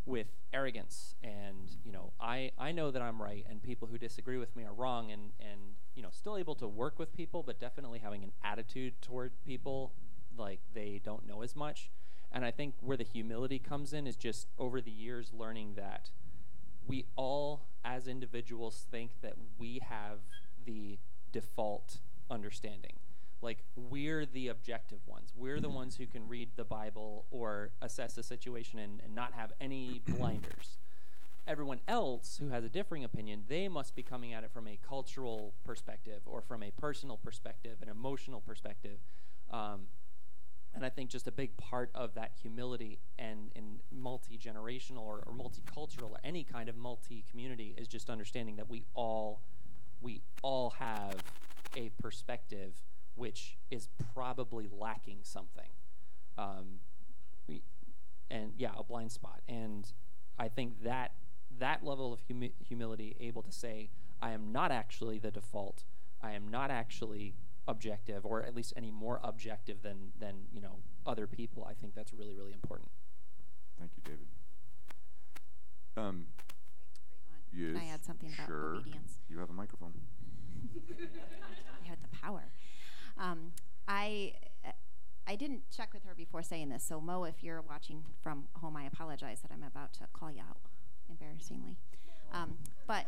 with 0.06 0.28
arrogance 0.52 1.16
and 1.24 1.78
you 1.86 1.92
know 1.92 2.12
I 2.20 2.52
I 2.58 2.72
know 2.72 2.92
that 2.92 3.02
I'm 3.02 3.22
right 3.22 3.46
and 3.50 3.62
people 3.62 3.88
who 3.88 3.98
disagree 3.98 4.38
with 4.38 4.56
me 4.56 4.64
are 4.64 4.74
wrong 4.74 5.12
and 5.12 5.32
and 5.40 5.60
you 5.94 6.02
know 6.02 6.10
still 6.12 6.38
able 6.38 6.56
to 6.56 6.68
work 6.68 6.98
with 6.98 7.14
people, 7.14 7.44
but 7.44 7.60
definitely 7.60 8.00
having 8.00 8.24
an 8.24 8.32
attitude 8.44 8.94
toward 9.02 9.32
people 9.46 9.94
like 10.38 10.60
they 10.74 11.02
don't 11.04 11.28
know 11.28 11.42
as 11.44 11.56
much. 11.56 11.92
And 12.32 12.46
I 12.46 12.52
think 12.52 12.76
where 12.80 12.96
the 12.98 13.04
humility 13.04 13.60
comes 13.60 13.92
in 13.94 14.08
is 14.08 14.16
just 14.16 14.48
over 14.58 14.80
the 14.80 14.92
years 14.92 15.32
learning 15.34 15.74
that 15.76 16.10
we 16.88 17.06
all 17.16 17.62
as 17.84 18.08
individuals 18.08 18.86
think 18.92 19.12
that 19.22 19.34
we 19.58 19.80
have 19.88 20.20
the 20.66 21.00
default 21.32 21.98
understanding. 22.30 22.94
Like 23.42 23.64
we're 23.76 24.26
the 24.26 24.50
objective 24.50 25.00
ones. 25.08 25.32
We're 25.36 25.60
the 25.60 25.70
ones 25.70 25.96
who 25.96 26.06
can 26.06 26.28
read 26.28 26.50
the 26.56 26.64
bible 26.64 27.26
or 27.32 27.72
assess 27.82 28.18
a 28.18 28.24
situation 28.24 28.78
and, 28.78 29.02
and 29.04 29.16
not 29.16 29.34
have 29.34 29.52
any 29.60 30.02
blinders. 30.08 30.78
Everyone 31.48 31.80
else 31.88 32.38
who 32.40 32.50
has 32.50 32.64
a 32.64 32.70
differing 32.70 33.04
opinion 33.04 33.46
they 33.48 33.68
must 33.68 33.96
be 33.96 34.04
coming 34.04 34.32
at 34.32 34.44
it 34.44 34.52
from 34.52 34.68
a 34.68 34.78
cultural 34.88 35.54
perspective 35.66 36.22
or 36.26 36.42
from 36.42 36.62
a 36.62 36.70
personal 36.72 37.18
perspective 37.18 37.78
an 37.82 37.90
emotional 37.90 38.42
perspective 38.42 39.00
um, 39.50 39.88
and 40.74 40.86
I 40.86 40.90
think 40.90 41.10
just 41.10 41.28
a 41.28 41.32
big 41.32 41.56
part 41.58 41.92
of 41.94 42.14
that 42.16 42.32
humility 42.42 43.00
and 43.20 43.52
in 43.56 43.82
multi-generational 43.92 45.02
or, 45.02 45.24
or 45.26 45.34
multicultural 45.34 46.12
or 46.12 46.20
any 46.24 46.44
kind 46.44 46.70
of 46.70 46.78
multi-community 46.78 47.76
is 47.78 47.88
just 47.88 48.10
understanding 48.10 48.56
that 48.56 48.70
we 48.70 48.86
all 48.94 49.42
we 50.02 50.22
all 50.42 50.72
have 50.72 51.16
a 51.76 51.90
perspective 52.02 52.74
which 53.16 53.58
is 53.70 53.90
probably 54.14 54.68
lacking 54.72 55.20
something. 55.24 55.70
Um, 56.38 56.80
we, 57.48 57.62
and 58.30 58.54
yeah, 58.58 58.72
a 58.78 58.84
blind 58.84 59.12
spot. 59.12 59.42
And 59.48 59.92
I 60.40 60.48
think 60.48 60.84
that 60.84 61.12
that 61.60 61.84
level 61.84 62.14
of 62.14 62.22
humi- 62.22 62.54
humility, 62.66 63.16
able 63.20 63.42
to 63.44 63.52
say, 63.52 63.90
I 64.22 64.32
am 64.32 64.52
not 64.52 64.72
actually 64.72 65.20
the 65.20 65.32
default. 65.32 65.84
I 66.22 66.32
am 66.32 66.48
not 66.48 66.72
actually 66.72 67.36
objective, 67.72 68.26
or 68.26 68.44
at 68.44 68.54
least 68.54 68.74
any 68.76 68.92
more 68.92 69.20
objective 69.24 69.82
than 69.82 70.12
than 70.20 70.36
you 70.52 70.62
know 70.62 70.76
other 71.06 71.26
people. 71.26 71.66
I 71.68 71.74
think 71.74 71.96
that's 71.96 72.14
really 72.14 72.36
really 72.36 72.54
important. 72.54 72.90
Thank 73.80 73.92
you, 73.96 74.04
David. 74.04 74.28
Um, 75.98 76.26
Wait, 77.54 77.62
yes, 77.62 77.72
Can 77.72 77.78
I 77.78 77.94
add 77.94 78.06
something 78.06 78.32
about 78.34 78.48
sure. 78.48 78.76
obedience? 78.76 79.20
You 79.30 79.40
have 79.40 79.50
a 79.50 79.54
microphone. 79.54 79.94
I 80.74 81.88
had 81.88 81.98
the 82.02 82.18
power. 82.22 82.44
Um, 83.18 83.54
I 83.88 84.34
I 85.28 85.36
didn't 85.36 85.64
check 85.76 85.94
with 85.94 86.04
her 86.04 86.14
before 86.16 86.44
saying 86.44 86.70
this, 86.70 86.84
so 86.84 87.00
Mo, 87.00 87.24
if 87.24 87.44
you're 87.44 87.62
watching 87.62 88.04
from 88.22 88.46
home, 88.54 88.76
I 88.76 88.86
apologize 88.86 89.40
that 89.42 89.52
I'm 89.52 89.64
about 89.64 89.94
to 89.94 90.08
call 90.14 90.32
you 90.32 90.42
out 90.42 90.58
embarrassingly. 91.10 91.78
Um, 92.34 92.58
but 92.88 93.06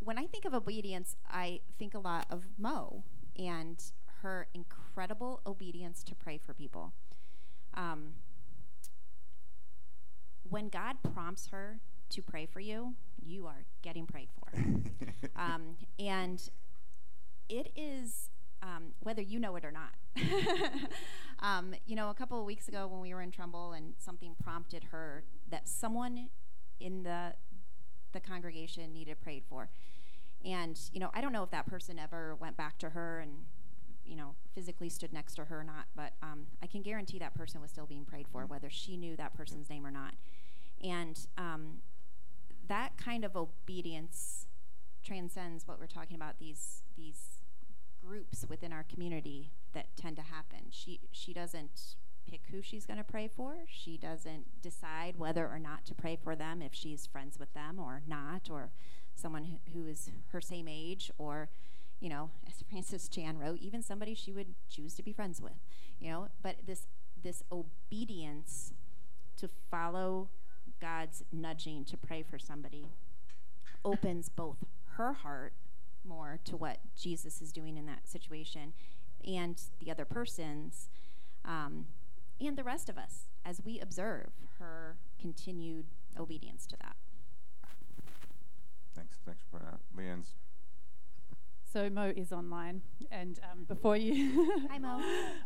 when 0.00 0.18
I 0.18 0.26
think 0.26 0.44
of 0.44 0.54
obedience, 0.54 1.16
I 1.30 1.60
think 1.78 1.94
a 1.94 1.98
lot 1.98 2.26
of 2.30 2.46
Mo 2.58 3.04
and 3.38 3.82
her 4.22 4.48
incredible 4.54 5.40
obedience 5.46 6.02
to 6.04 6.14
pray 6.14 6.38
for 6.38 6.54
people. 6.54 6.92
Um, 7.74 8.14
when 10.48 10.68
God 10.68 10.96
prompts 11.14 11.48
her 11.48 11.80
to 12.10 12.22
pray 12.22 12.46
for 12.46 12.60
you, 12.60 12.94
you 13.24 13.46
are 13.46 13.64
getting 13.82 14.06
prayed 14.06 14.28
for. 14.38 14.58
um, 15.36 15.76
and 15.98 16.50
it 17.48 17.72
is 17.74 18.30
um, 18.62 18.92
whether 19.00 19.22
you 19.22 19.38
know 19.38 19.56
it 19.56 19.64
or 19.64 19.72
not. 19.72 19.94
um, 21.40 21.74
you 21.86 21.96
know, 21.96 22.10
a 22.10 22.14
couple 22.14 22.38
of 22.38 22.44
weeks 22.44 22.68
ago 22.68 22.86
when 22.86 23.00
we 23.00 23.14
were 23.14 23.22
in 23.22 23.30
Trumbull 23.30 23.72
and 23.72 23.94
something 23.98 24.34
prompted 24.42 24.84
her 24.92 25.24
that 25.50 25.68
someone 25.68 26.28
in 26.80 27.02
the 27.02 27.34
the 28.12 28.20
congregation 28.20 28.92
needed 28.92 29.20
prayed 29.20 29.44
for. 29.48 29.70
And, 30.44 30.78
you 30.92 31.00
know, 31.00 31.10
I 31.14 31.20
don't 31.20 31.32
know 31.32 31.42
if 31.42 31.50
that 31.50 31.66
person 31.66 31.98
ever 31.98 32.34
went 32.34 32.56
back 32.56 32.78
to 32.78 32.90
her 32.90 33.20
and, 33.20 33.46
you 34.12 34.18
know, 34.18 34.34
physically 34.54 34.90
stood 34.90 35.10
next 35.10 35.36
to 35.36 35.46
her 35.46 35.60
or 35.60 35.64
not, 35.64 35.86
but 35.96 36.12
um, 36.22 36.42
I 36.62 36.66
can 36.66 36.82
guarantee 36.82 37.18
that 37.18 37.32
person 37.34 37.62
was 37.62 37.70
still 37.70 37.86
being 37.86 38.04
prayed 38.04 38.26
for, 38.30 38.44
whether 38.44 38.68
she 38.68 38.98
knew 38.98 39.16
that 39.16 39.32
person's 39.32 39.70
name 39.70 39.86
or 39.86 39.90
not. 39.90 40.12
And 40.84 41.18
um, 41.38 41.78
that 42.68 42.98
kind 42.98 43.24
of 43.24 43.34
obedience 43.34 44.48
transcends 45.02 45.66
what 45.66 45.80
we're 45.80 45.86
talking 45.86 46.14
about 46.14 46.38
these 46.38 46.82
these 46.94 47.40
groups 48.04 48.44
within 48.50 48.70
our 48.70 48.82
community 48.82 49.52
that 49.72 49.86
tend 49.96 50.16
to 50.16 50.22
happen. 50.22 50.66
She 50.68 51.00
she 51.10 51.32
doesn't 51.32 51.96
pick 52.30 52.42
who 52.50 52.60
she's 52.60 52.84
going 52.84 52.98
to 52.98 53.04
pray 53.04 53.28
for. 53.28 53.60
She 53.66 53.96
doesn't 53.96 54.60
decide 54.60 55.16
whether 55.16 55.48
or 55.48 55.58
not 55.58 55.86
to 55.86 55.94
pray 55.94 56.18
for 56.22 56.36
them 56.36 56.60
if 56.60 56.74
she's 56.74 57.06
friends 57.06 57.38
with 57.38 57.54
them 57.54 57.78
or 57.78 58.02
not, 58.06 58.50
or 58.50 58.72
someone 59.14 59.44
who, 59.44 59.56
who 59.72 59.86
is 59.86 60.10
her 60.32 60.40
same 60.42 60.68
age, 60.68 61.10
or, 61.16 61.48
you 62.02 62.08
know, 62.08 62.30
as 62.48 62.64
Francis 62.68 63.08
Chan 63.08 63.38
wrote, 63.38 63.60
even 63.60 63.80
somebody 63.80 64.12
she 64.12 64.32
would 64.32 64.56
choose 64.68 64.94
to 64.94 65.04
be 65.04 65.12
friends 65.12 65.40
with. 65.40 65.60
You 66.00 66.10
know, 66.10 66.28
but 66.42 66.56
this 66.66 66.88
this 67.22 67.44
obedience 67.52 68.72
to 69.36 69.48
follow 69.70 70.28
God's 70.80 71.22
nudging 71.30 71.84
to 71.84 71.96
pray 71.96 72.24
for 72.28 72.40
somebody 72.40 72.86
opens 73.84 74.28
both 74.28 74.56
her 74.96 75.12
heart 75.12 75.52
more 76.04 76.40
to 76.44 76.56
what 76.56 76.78
Jesus 77.00 77.40
is 77.40 77.52
doing 77.52 77.78
in 77.78 77.86
that 77.86 78.08
situation 78.08 78.72
and 79.24 79.62
the 79.78 79.88
other 79.88 80.04
person's. 80.04 80.88
Um, 81.44 81.86
and 82.40 82.58
the 82.58 82.64
rest 82.64 82.88
of 82.88 82.98
us 82.98 83.28
as 83.44 83.62
we 83.64 83.78
observe 83.78 84.30
her 84.58 84.96
continued 85.20 85.86
obedience 86.18 86.66
to 86.66 86.76
that. 86.80 86.96
Thanks. 88.96 89.18
Thanks 89.24 89.42
for 89.48 89.60
that. 89.60 89.78
Leanne's. 89.96 90.34
So 91.72 91.88
Mo 91.88 92.12
is 92.14 92.32
online, 92.32 92.82
and 93.10 93.40
um, 93.50 93.64
before 93.64 93.96
you, 93.96 94.60
hi 94.70 94.78
Mo. 94.78 95.00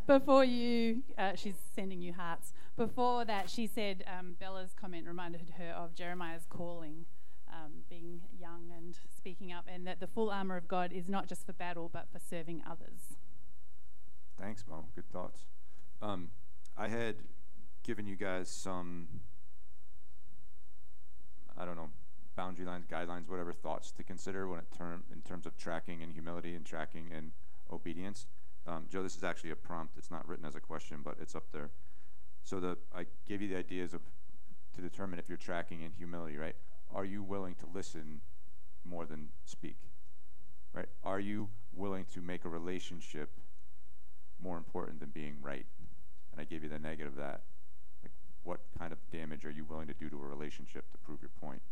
before 0.09 0.45
you, 0.45 1.05
uh, 1.17 1.37
she's 1.37 1.55
sending 1.73 2.03
you 2.03 2.15
hearts. 2.15 2.53
Before 2.77 3.25
that, 3.25 3.49
she 3.49 3.69
said 3.69 4.03
um, 4.09 4.35
Bella's 4.41 4.73
comment 4.75 5.07
reminded 5.07 5.53
her 5.57 5.71
of 5.71 5.95
Jeremiah's 5.95 6.45
calling, 6.51 7.05
um, 7.49 7.85
being 7.89 8.23
young 8.37 8.73
and 8.77 8.99
speaking 9.17 9.53
up, 9.53 9.67
and 9.73 9.87
that 9.87 10.01
the 10.01 10.09
full 10.09 10.29
armor 10.29 10.57
of 10.57 10.67
God 10.67 10.93
is 10.93 11.09
not 11.09 11.29
just 11.29 11.47
for 11.47 11.53
battle, 11.53 11.89
but 11.93 12.09
for 12.12 12.19
serving 12.19 12.61
others. 12.69 13.15
Thanks, 14.37 14.65
Mo. 14.69 14.87
Good 14.97 15.09
thoughts. 15.12 15.45
Um, 16.03 16.31
I 16.77 16.89
had 16.89 17.19
given 17.85 18.05
you 18.05 18.17
guys 18.17 18.49
some, 18.49 19.07
I 21.57 21.65
don't 21.65 21.77
know, 21.77 21.91
boundary 22.37 22.66
lines, 22.66 22.87
guidelines, 22.87 23.29
whatever 23.29 23.53
thoughts 23.53 23.90
to 23.92 24.03
consider 24.03 24.46
when 24.46 24.59
it 24.59 24.66
term 24.77 25.05
in 25.12 25.22
terms 25.22 25.46
of 25.46 25.57
tracking 25.57 26.03
and 26.03 26.12
humility 26.12 26.55
and 26.55 26.64
tracking 26.64 27.11
and 27.14 27.33
obedience. 27.72 28.27
Um, 28.66 28.87
Joe, 28.90 29.03
this 29.03 29.16
is 29.16 29.25
actually 29.25 29.51
a 29.51 29.57
prompt. 29.57 29.96
It's 29.96 30.11
not 30.11 30.29
written 30.29 30.44
as 30.44 30.55
a 30.55 30.61
question, 30.61 30.99
but 31.05 31.16
it's 31.20 31.35
up 31.35 31.44
there. 31.53 31.70
So 32.42 32.61
the 32.61 32.79
I 32.94 33.07
gave 33.27 33.42
you 33.42 33.49
the 33.49 33.57
ideas 33.57 33.94
of 33.94 34.03
to 34.75 34.83
determine 34.83 35.18
if 35.18 35.29
you're 35.29 35.38
tracking 35.38 35.83
in 35.83 35.92
humility, 35.96 36.37
right? 36.37 36.57
Are 36.94 37.05
you 37.05 37.22
willing 37.22 37.55
to 37.57 37.66
listen 37.72 38.20
more 38.85 39.07
than 39.07 39.29
speak? 39.44 39.79
Right? 40.72 40.88
Are 41.03 41.18
you 41.18 41.49
willing 41.72 42.05
to 42.12 42.20
make 42.20 42.44
a 42.44 42.49
relationship 42.49 43.31
more 44.38 44.59
important 44.59 45.01
than 45.01 45.09
being 45.09 45.37
right? 45.40 45.64
and 46.37 46.46
I 46.46 46.49
gave 46.49 46.62
you 46.62 46.68
the 46.68 46.79
negative 46.79 47.14
of 47.14 47.18
that. 47.18 47.40
Like, 48.03 48.12
what 48.42 48.61
kind 48.79 48.92
of 48.92 48.99
damage 49.11 49.44
are 49.44 49.51
you 49.51 49.64
willing 49.64 49.87
to 49.87 49.94
do 49.94 50.11
to 50.11 50.16
a 50.16 50.27
relationship 50.27 50.90
to 50.92 50.99
prove 50.99 51.22
your 51.22 51.31
point? 51.40 51.62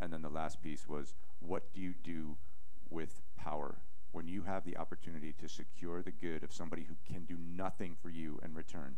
And 0.00 0.12
then 0.12 0.22
the 0.22 0.28
last 0.28 0.62
piece 0.62 0.86
was, 0.88 1.14
what 1.40 1.72
do 1.72 1.80
you 1.80 1.94
do 2.02 2.36
with 2.90 3.22
power? 3.36 3.76
When 4.12 4.28
you 4.28 4.42
have 4.42 4.64
the 4.64 4.76
opportunity 4.76 5.34
to 5.40 5.48
secure 5.48 6.02
the 6.02 6.10
good 6.10 6.42
of 6.42 6.52
somebody 6.52 6.84
who 6.84 6.94
can 7.10 7.24
do 7.24 7.36
nothing 7.38 7.96
for 8.00 8.08
you 8.08 8.40
in 8.44 8.54
return, 8.54 8.96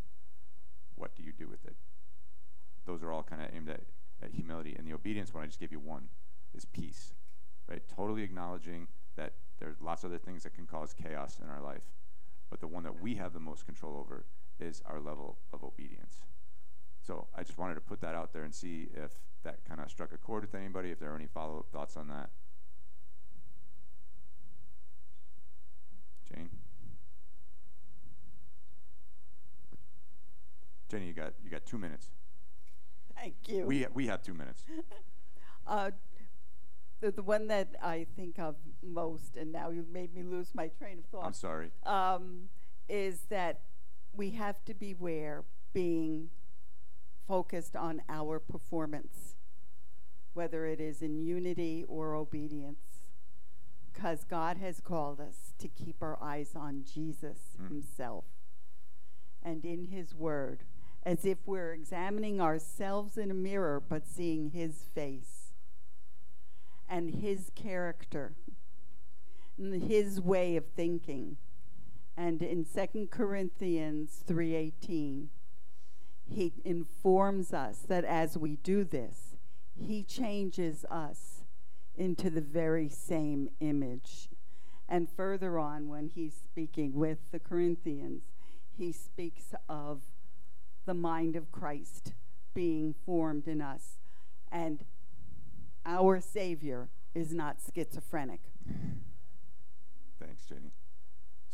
what 0.94 1.14
do 1.14 1.22
you 1.22 1.32
do 1.32 1.48
with 1.48 1.64
it? 1.64 1.76
Those 2.86 3.02
are 3.02 3.12
all 3.12 3.22
kind 3.22 3.42
of 3.42 3.48
aimed 3.54 3.68
at, 3.68 3.82
at 4.22 4.32
humility. 4.32 4.74
And 4.76 4.86
the 4.86 4.94
obedience 4.94 5.34
one, 5.34 5.44
I 5.44 5.46
just 5.46 5.60
gave 5.60 5.72
you 5.72 5.80
one, 5.80 6.08
is 6.54 6.64
peace, 6.64 7.14
right? 7.68 7.82
Totally 7.94 8.22
acknowledging 8.22 8.88
that 9.16 9.34
there's 9.60 9.80
lots 9.80 10.04
of 10.04 10.10
other 10.10 10.18
things 10.18 10.42
that 10.44 10.54
can 10.54 10.66
cause 10.66 10.94
chaos 10.94 11.38
in 11.42 11.48
our 11.48 11.60
life. 11.60 11.82
But 12.50 12.60
the 12.60 12.66
one 12.66 12.84
that 12.84 13.00
we 13.00 13.16
have 13.16 13.32
the 13.32 13.40
most 13.40 13.66
control 13.66 13.96
over 13.98 14.24
is 14.58 14.82
our 14.86 15.00
level 15.00 15.38
of 15.52 15.62
obedience. 15.62 16.22
So 17.08 17.26
I 17.34 17.42
just 17.42 17.56
wanted 17.56 17.76
to 17.76 17.80
put 17.80 18.02
that 18.02 18.14
out 18.14 18.34
there 18.34 18.42
and 18.44 18.54
see 18.54 18.88
if 18.94 19.10
that 19.42 19.64
kind 19.66 19.80
of 19.80 19.90
struck 19.90 20.12
a 20.12 20.18
chord 20.18 20.42
with 20.42 20.54
anybody, 20.54 20.90
if 20.90 20.98
there 21.00 21.10
are 21.10 21.16
any 21.16 21.26
follow 21.26 21.60
up 21.60 21.70
thoughts 21.72 21.96
on 21.96 22.08
that. 22.08 22.28
Jane? 26.30 26.50
Jenny, 30.90 31.06
you 31.06 31.14
got 31.14 31.32
you 31.42 31.48
got 31.48 31.64
two 31.64 31.78
minutes. 31.78 32.10
Thank 33.16 33.36
you. 33.46 33.64
We 33.64 33.86
we 33.94 34.06
have 34.08 34.22
two 34.22 34.34
minutes. 34.34 34.66
uh, 35.66 35.92
the, 37.00 37.10
the 37.10 37.22
one 37.22 37.46
that 37.46 37.74
I 37.82 38.06
think 38.16 38.38
of 38.38 38.56
most, 38.82 39.38
and 39.38 39.50
now 39.50 39.70
you've 39.70 39.88
made 39.88 40.14
me 40.14 40.24
lose 40.24 40.50
my 40.54 40.68
train 40.78 40.98
of 40.98 41.06
thought. 41.06 41.24
I'm 41.24 41.32
sorry. 41.32 41.70
Um, 41.86 42.50
is 42.86 43.20
that 43.30 43.62
we 44.12 44.32
have 44.32 44.62
to 44.66 44.74
beware 44.74 45.44
being 45.72 46.28
focused 47.28 47.76
on 47.76 48.02
our 48.08 48.40
performance, 48.40 49.36
whether 50.32 50.66
it 50.66 50.80
is 50.80 51.02
in 51.02 51.18
unity 51.18 51.84
or 51.86 52.14
obedience, 52.14 53.02
because 53.92 54.24
God 54.24 54.56
has 54.56 54.80
called 54.80 55.20
us 55.20 55.52
to 55.58 55.68
keep 55.68 56.02
our 56.02 56.18
eyes 56.20 56.52
on 56.56 56.84
Jesus 56.84 57.38
mm. 57.60 57.68
Himself 57.68 58.24
and 59.42 59.64
in 59.64 59.84
His 59.84 60.14
Word, 60.14 60.64
as 61.04 61.24
if 61.24 61.38
we're 61.46 61.74
examining 61.74 62.40
ourselves 62.40 63.18
in 63.18 63.30
a 63.30 63.34
mirror 63.34 63.80
but 63.86 64.06
seeing 64.06 64.50
His 64.50 64.84
face 64.94 65.52
and 66.88 67.10
His 67.10 67.50
character 67.54 68.32
and 69.58 69.82
His 69.82 70.20
way 70.20 70.56
of 70.56 70.64
thinking 70.74 71.36
and 72.18 72.42
in 72.42 72.64
2 72.64 73.06
Corinthians 73.12 74.24
3:18, 74.26 75.28
he 76.30 76.52
informs 76.64 77.52
us 77.52 77.78
that 77.88 78.04
as 78.04 78.36
we 78.36 78.56
do 78.56 78.84
this, 78.84 79.34
he 79.74 80.02
changes 80.02 80.84
us 80.90 81.44
into 81.96 82.30
the 82.30 82.40
very 82.40 82.88
same 82.88 83.48
image. 83.60 84.28
And 84.88 85.08
further 85.08 85.58
on, 85.58 85.88
when 85.88 86.08
he's 86.08 86.34
speaking 86.34 86.94
with 86.94 87.18
the 87.32 87.38
Corinthians, 87.38 88.22
he 88.76 88.92
speaks 88.92 89.54
of 89.68 90.02
the 90.86 90.94
mind 90.94 91.36
of 91.36 91.52
Christ 91.52 92.12
being 92.54 92.94
formed 93.04 93.46
in 93.46 93.60
us. 93.60 93.98
And 94.50 94.84
our 95.84 96.20
Savior 96.20 96.88
is 97.14 97.34
not 97.34 97.56
schizophrenic. 97.74 98.40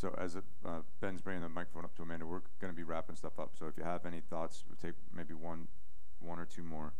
So 0.04 0.14
as 0.18 0.36
uh, 0.36 0.80
Ben's 1.00 1.22
bringing 1.22 1.40
the 1.40 1.48
microphone 1.48 1.86
up 1.86 1.96
to 1.96 2.02
Amanda, 2.02 2.26
we're 2.26 2.42
going 2.60 2.70
to 2.70 2.76
be 2.76 2.82
wrapping 2.82 3.16
stuff 3.16 3.38
up. 3.38 3.52
So 3.58 3.68
if 3.68 3.78
you 3.78 3.84
have 3.84 4.04
any 4.04 4.20
thoughts, 4.20 4.62
we'll 4.68 4.76
take 4.76 5.00
maybe 5.16 5.32
one, 5.32 5.66
one 6.20 6.38
or 6.38 6.44
two 6.44 6.62
more. 6.62 6.92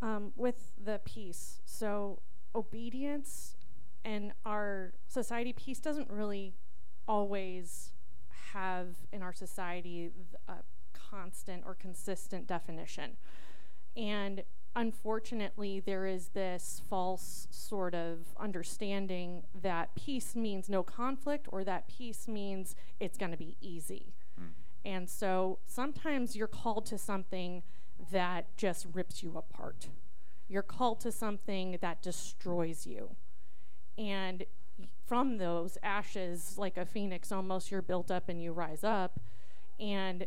Um, 0.00 0.32
with 0.34 0.72
the 0.82 0.98
peace, 1.04 1.60
so 1.66 2.22
obedience 2.54 3.56
and 4.02 4.32
our 4.46 4.94
society, 5.08 5.52
peace 5.52 5.78
doesn't 5.78 6.08
really 6.08 6.54
always 7.06 7.92
have 8.54 8.96
in 9.12 9.20
our 9.20 9.34
society 9.34 10.10
a 10.48 10.54
constant 10.94 11.64
or 11.66 11.74
consistent 11.74 12.46
definition. 12.46 13.18
And 13.94 14.42
unfortunately, 14.76 15.80
there 15.80 16.06
is 16.06 16.28
this 16.28 16.82
false 16.88 17.46
sort 17.50 17.94
of 17.94 18.34
understanding 18.38 19.44
that 19.62 19.94
peace 19.94 20.34
means 20.34 20.68
no 20.68 20.82
conflict 20.82 21.46
or 21.52 21.64
that 21.64 21.88
peace 21.88 22.26
means 22.26 22.74
it's 22.98 23.16
going 23.16 23.30
to 23.30 23.36
be 23.36 23.56
easy. 23.60 24.14
Mm. 24.40 24.48
And 24.84 25.10
so 25.10 25.58
sometimes 25.66 26.34
you're 26.36 26.46
called 26.46 26.86
to 26.86 26.98
something 26.98 27.62
that 28.10 28.56
just 28.56 28.86
rips 28.92 29.22
you 29.22 29.36
apart. 29.36 29.88
You're 30.48 30.62
called 30.62 31.00
to 31.00 31.12
something 31.12 31.78
that 31.80 32.02
destroys 32.02 32.86
you. 32.86 33.16
And 33.96 34.44
from 35.06 35.38
those 35.38 35.78
ashes, 35.82 36.54
like 36.58 36.76
a 36.76 36.84
phoenix, 36.84 37.30
almost 37.30 37.70
you're 37.70 37.82
built 37.82 38.10
up 38.10 38.28
and 38.28 38.42
you 38.42 38.52
rise 38.52 38.82
up. 38.82 39.20
And 39.78 40.26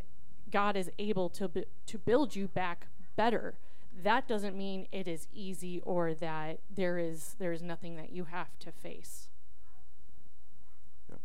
God 0.49 0.75
is 0.75 0.89
able 0.97 1.29
to, 1.31 1.47
b- 1.47 1.65
to 1.87 1.97
build 1.97 2.35
you 2.35 2.47
back 2.47 2.87
better. 3.15 3.55
That 4.03 4.27
doesn't 4.27 4.55
mean 4.55 4.87
it 4.91 5.07
is 5.07 5.27
easy 5.33 5.81
or 5.83 6.13
that 6.15 6.59
there 6.69 6.99
is, 6.99 7.35
there 7.39 7.51
is 7.51 7.63
nothing 7.63 7.95
that 7.95 8.11
you 8.11 8.25
have 8.25 8.57
to 8.59 8.71
face. 8.71 9.29
Yep. 11.09 11.19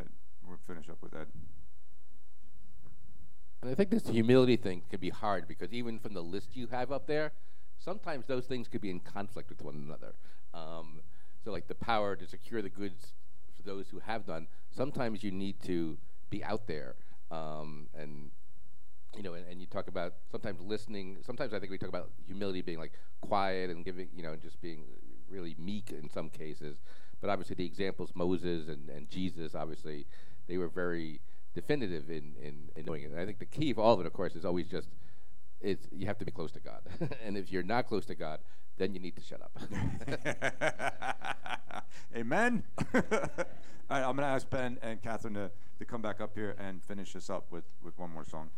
Ed, 0.00 0.08
we'll 0.46 0.58
finish 0.66 0.88
up 0.88 0.98
with 1.02 1.14
Ed. 1.14 1.26
And 3.62 3.70
I 3.70 3.74
think 3.74 3.90
this 3.90 4.08
humility 4.08 4.56
thing 4.56 4.82
can 4.88 5.00
be 5.00 5.10
hard 5.10 5.48
because 5.48 5.72
even 5.72 5.98
from 5.98 6.14
the 6.14 6.22
list 6.22 6.56
you 6.56 6.68
have 6.68 6.92
up 6.92 7.08
there, 7.08 7.32
sometimes 7.78 8.26
those 8.26 8.46
things 8.46 8.68
could 8.68 8.80
be 8.80 8.90
in 8.90 9.00
conflict 9.00 9.48
with 9.48 9.62
one 9.62 9.74
another. 9.74 10.14
Um, 10.54 11.00
so, 11.44 11.50
like 11.50 11.66
the 11.66 11.74
power 11.74 12.16
to 12.16 12.26
secure 12.26 12.62
the 12.62 12.68
goods 12.68 13.14
for 13.56 13.62
those 13.62 13.88
who 13.88 13.98
have 14.00 14.28
none, 14.28 14.46
sometimes 14.70 15.22
you 15.22 15.30
need 15.30 15.60
to 15.64 15.98
be 16.30 16.44
out 16.44 16.66
there. 16.66 16.94
Um, 17.30 17.88
and, 17.94 18.30
you 19.16 19.22
know, 19.22 19.34
and, 19.34 19.46
and 19.48 19.60
you 19.60 19.66
talk 19.66 19.88
about 19.88 20.14
sometimes 20.30 20.60
listening. 20.60 21.18
Sometimes 21.24 21.54
I 21.54 21.58
think 21.58 21.70
we 21.70 21.78
talk 21.78 21.88
about 21.88 22.10
humility 22.26 22.62
being 22.62 22.78
like 22.78 22.92
quiet 23.20 23.70
and 23.70 23.84
giving, 23.84 24.08
you 24.14 24.22
know, 24.22 24.32
and 24.32 24.42
just 24.42 24.60
being 24.60 24.84
really 25.28 25.56
meek 25.58 25.90
in 25.90 26.08
some 26.08 26.28
cases. 26.30 26.76
But 27.20 27.30
obviously, 27.30 27.56
the 27.56 27.64
examples 27.64 28.10
Moses 28.14 28.68
and, 28.68 28.88
and 28.90 29.08
Jesus, 29.08 29.54
obviously, 29.54 30.06
they 30.46 30.58
were 30.58 30.68
very 30.68 31.20
definitive 31.54 32.10
in, 32.10 32.34
in, 32.42 32.70
in 32.76 32.84
doing 32.84 33.02
it. 33.02 33.10
And 33.10 33.20
I 33.20 33.24
think 33.24 33.38
the 33.38 33.46
key 33.46 33.70
of 33.70 33.78
all 33.78 33.94
of 33.94 34.00
it, 34.00 34.06
of 34.06 34.12
course, 34.12 34.36
is 34.36 34.44
always 34.44 34.68
just 34.68 34.88
is 35.60 35.78
you 35.90 36.06
have 36.06 36.18
to 36.18 36.24
be 36.24 36.30
close 36.30 36.52
to 36.52 36.60
God. 36.60 36.80
and 37.24 37.36
if 37.36 37.50
you're 37.50 37.62
not 37.62 37.86
close 37.86 38.06
to 38.06 38.14
God, 38.14 38.40
then 38.76 38.92
you 38.92 39.00
need 39.00 39.16
to 39.16 39.22
shut 39.22 39.40
up. 39.40 39.58
Amen. 42.16 42.62
All 42.94 43.00
right, 43.98 44.02
I'm 44.02 44.16
going 44.16 44.18
to 44.18 44.24
ask 44.24 44.50
Ben 44.50 44.78
and 44.82 45.00
Catherine 45.00 45.34
to, 45.34 45.50
to 45.78 45.84
come 45.84 46.02
back 46.02 46.20
up 46.20 46.34
here 46.34 46.56
and 46.58 46.82
finish 46.82 47.14
us 47.16 47.30
up 47.30 47.46
with, 47.50 47.64
with 47.82 47.98
one 47.98 48.10
more 48.10 48.24
song. 48.24 48.50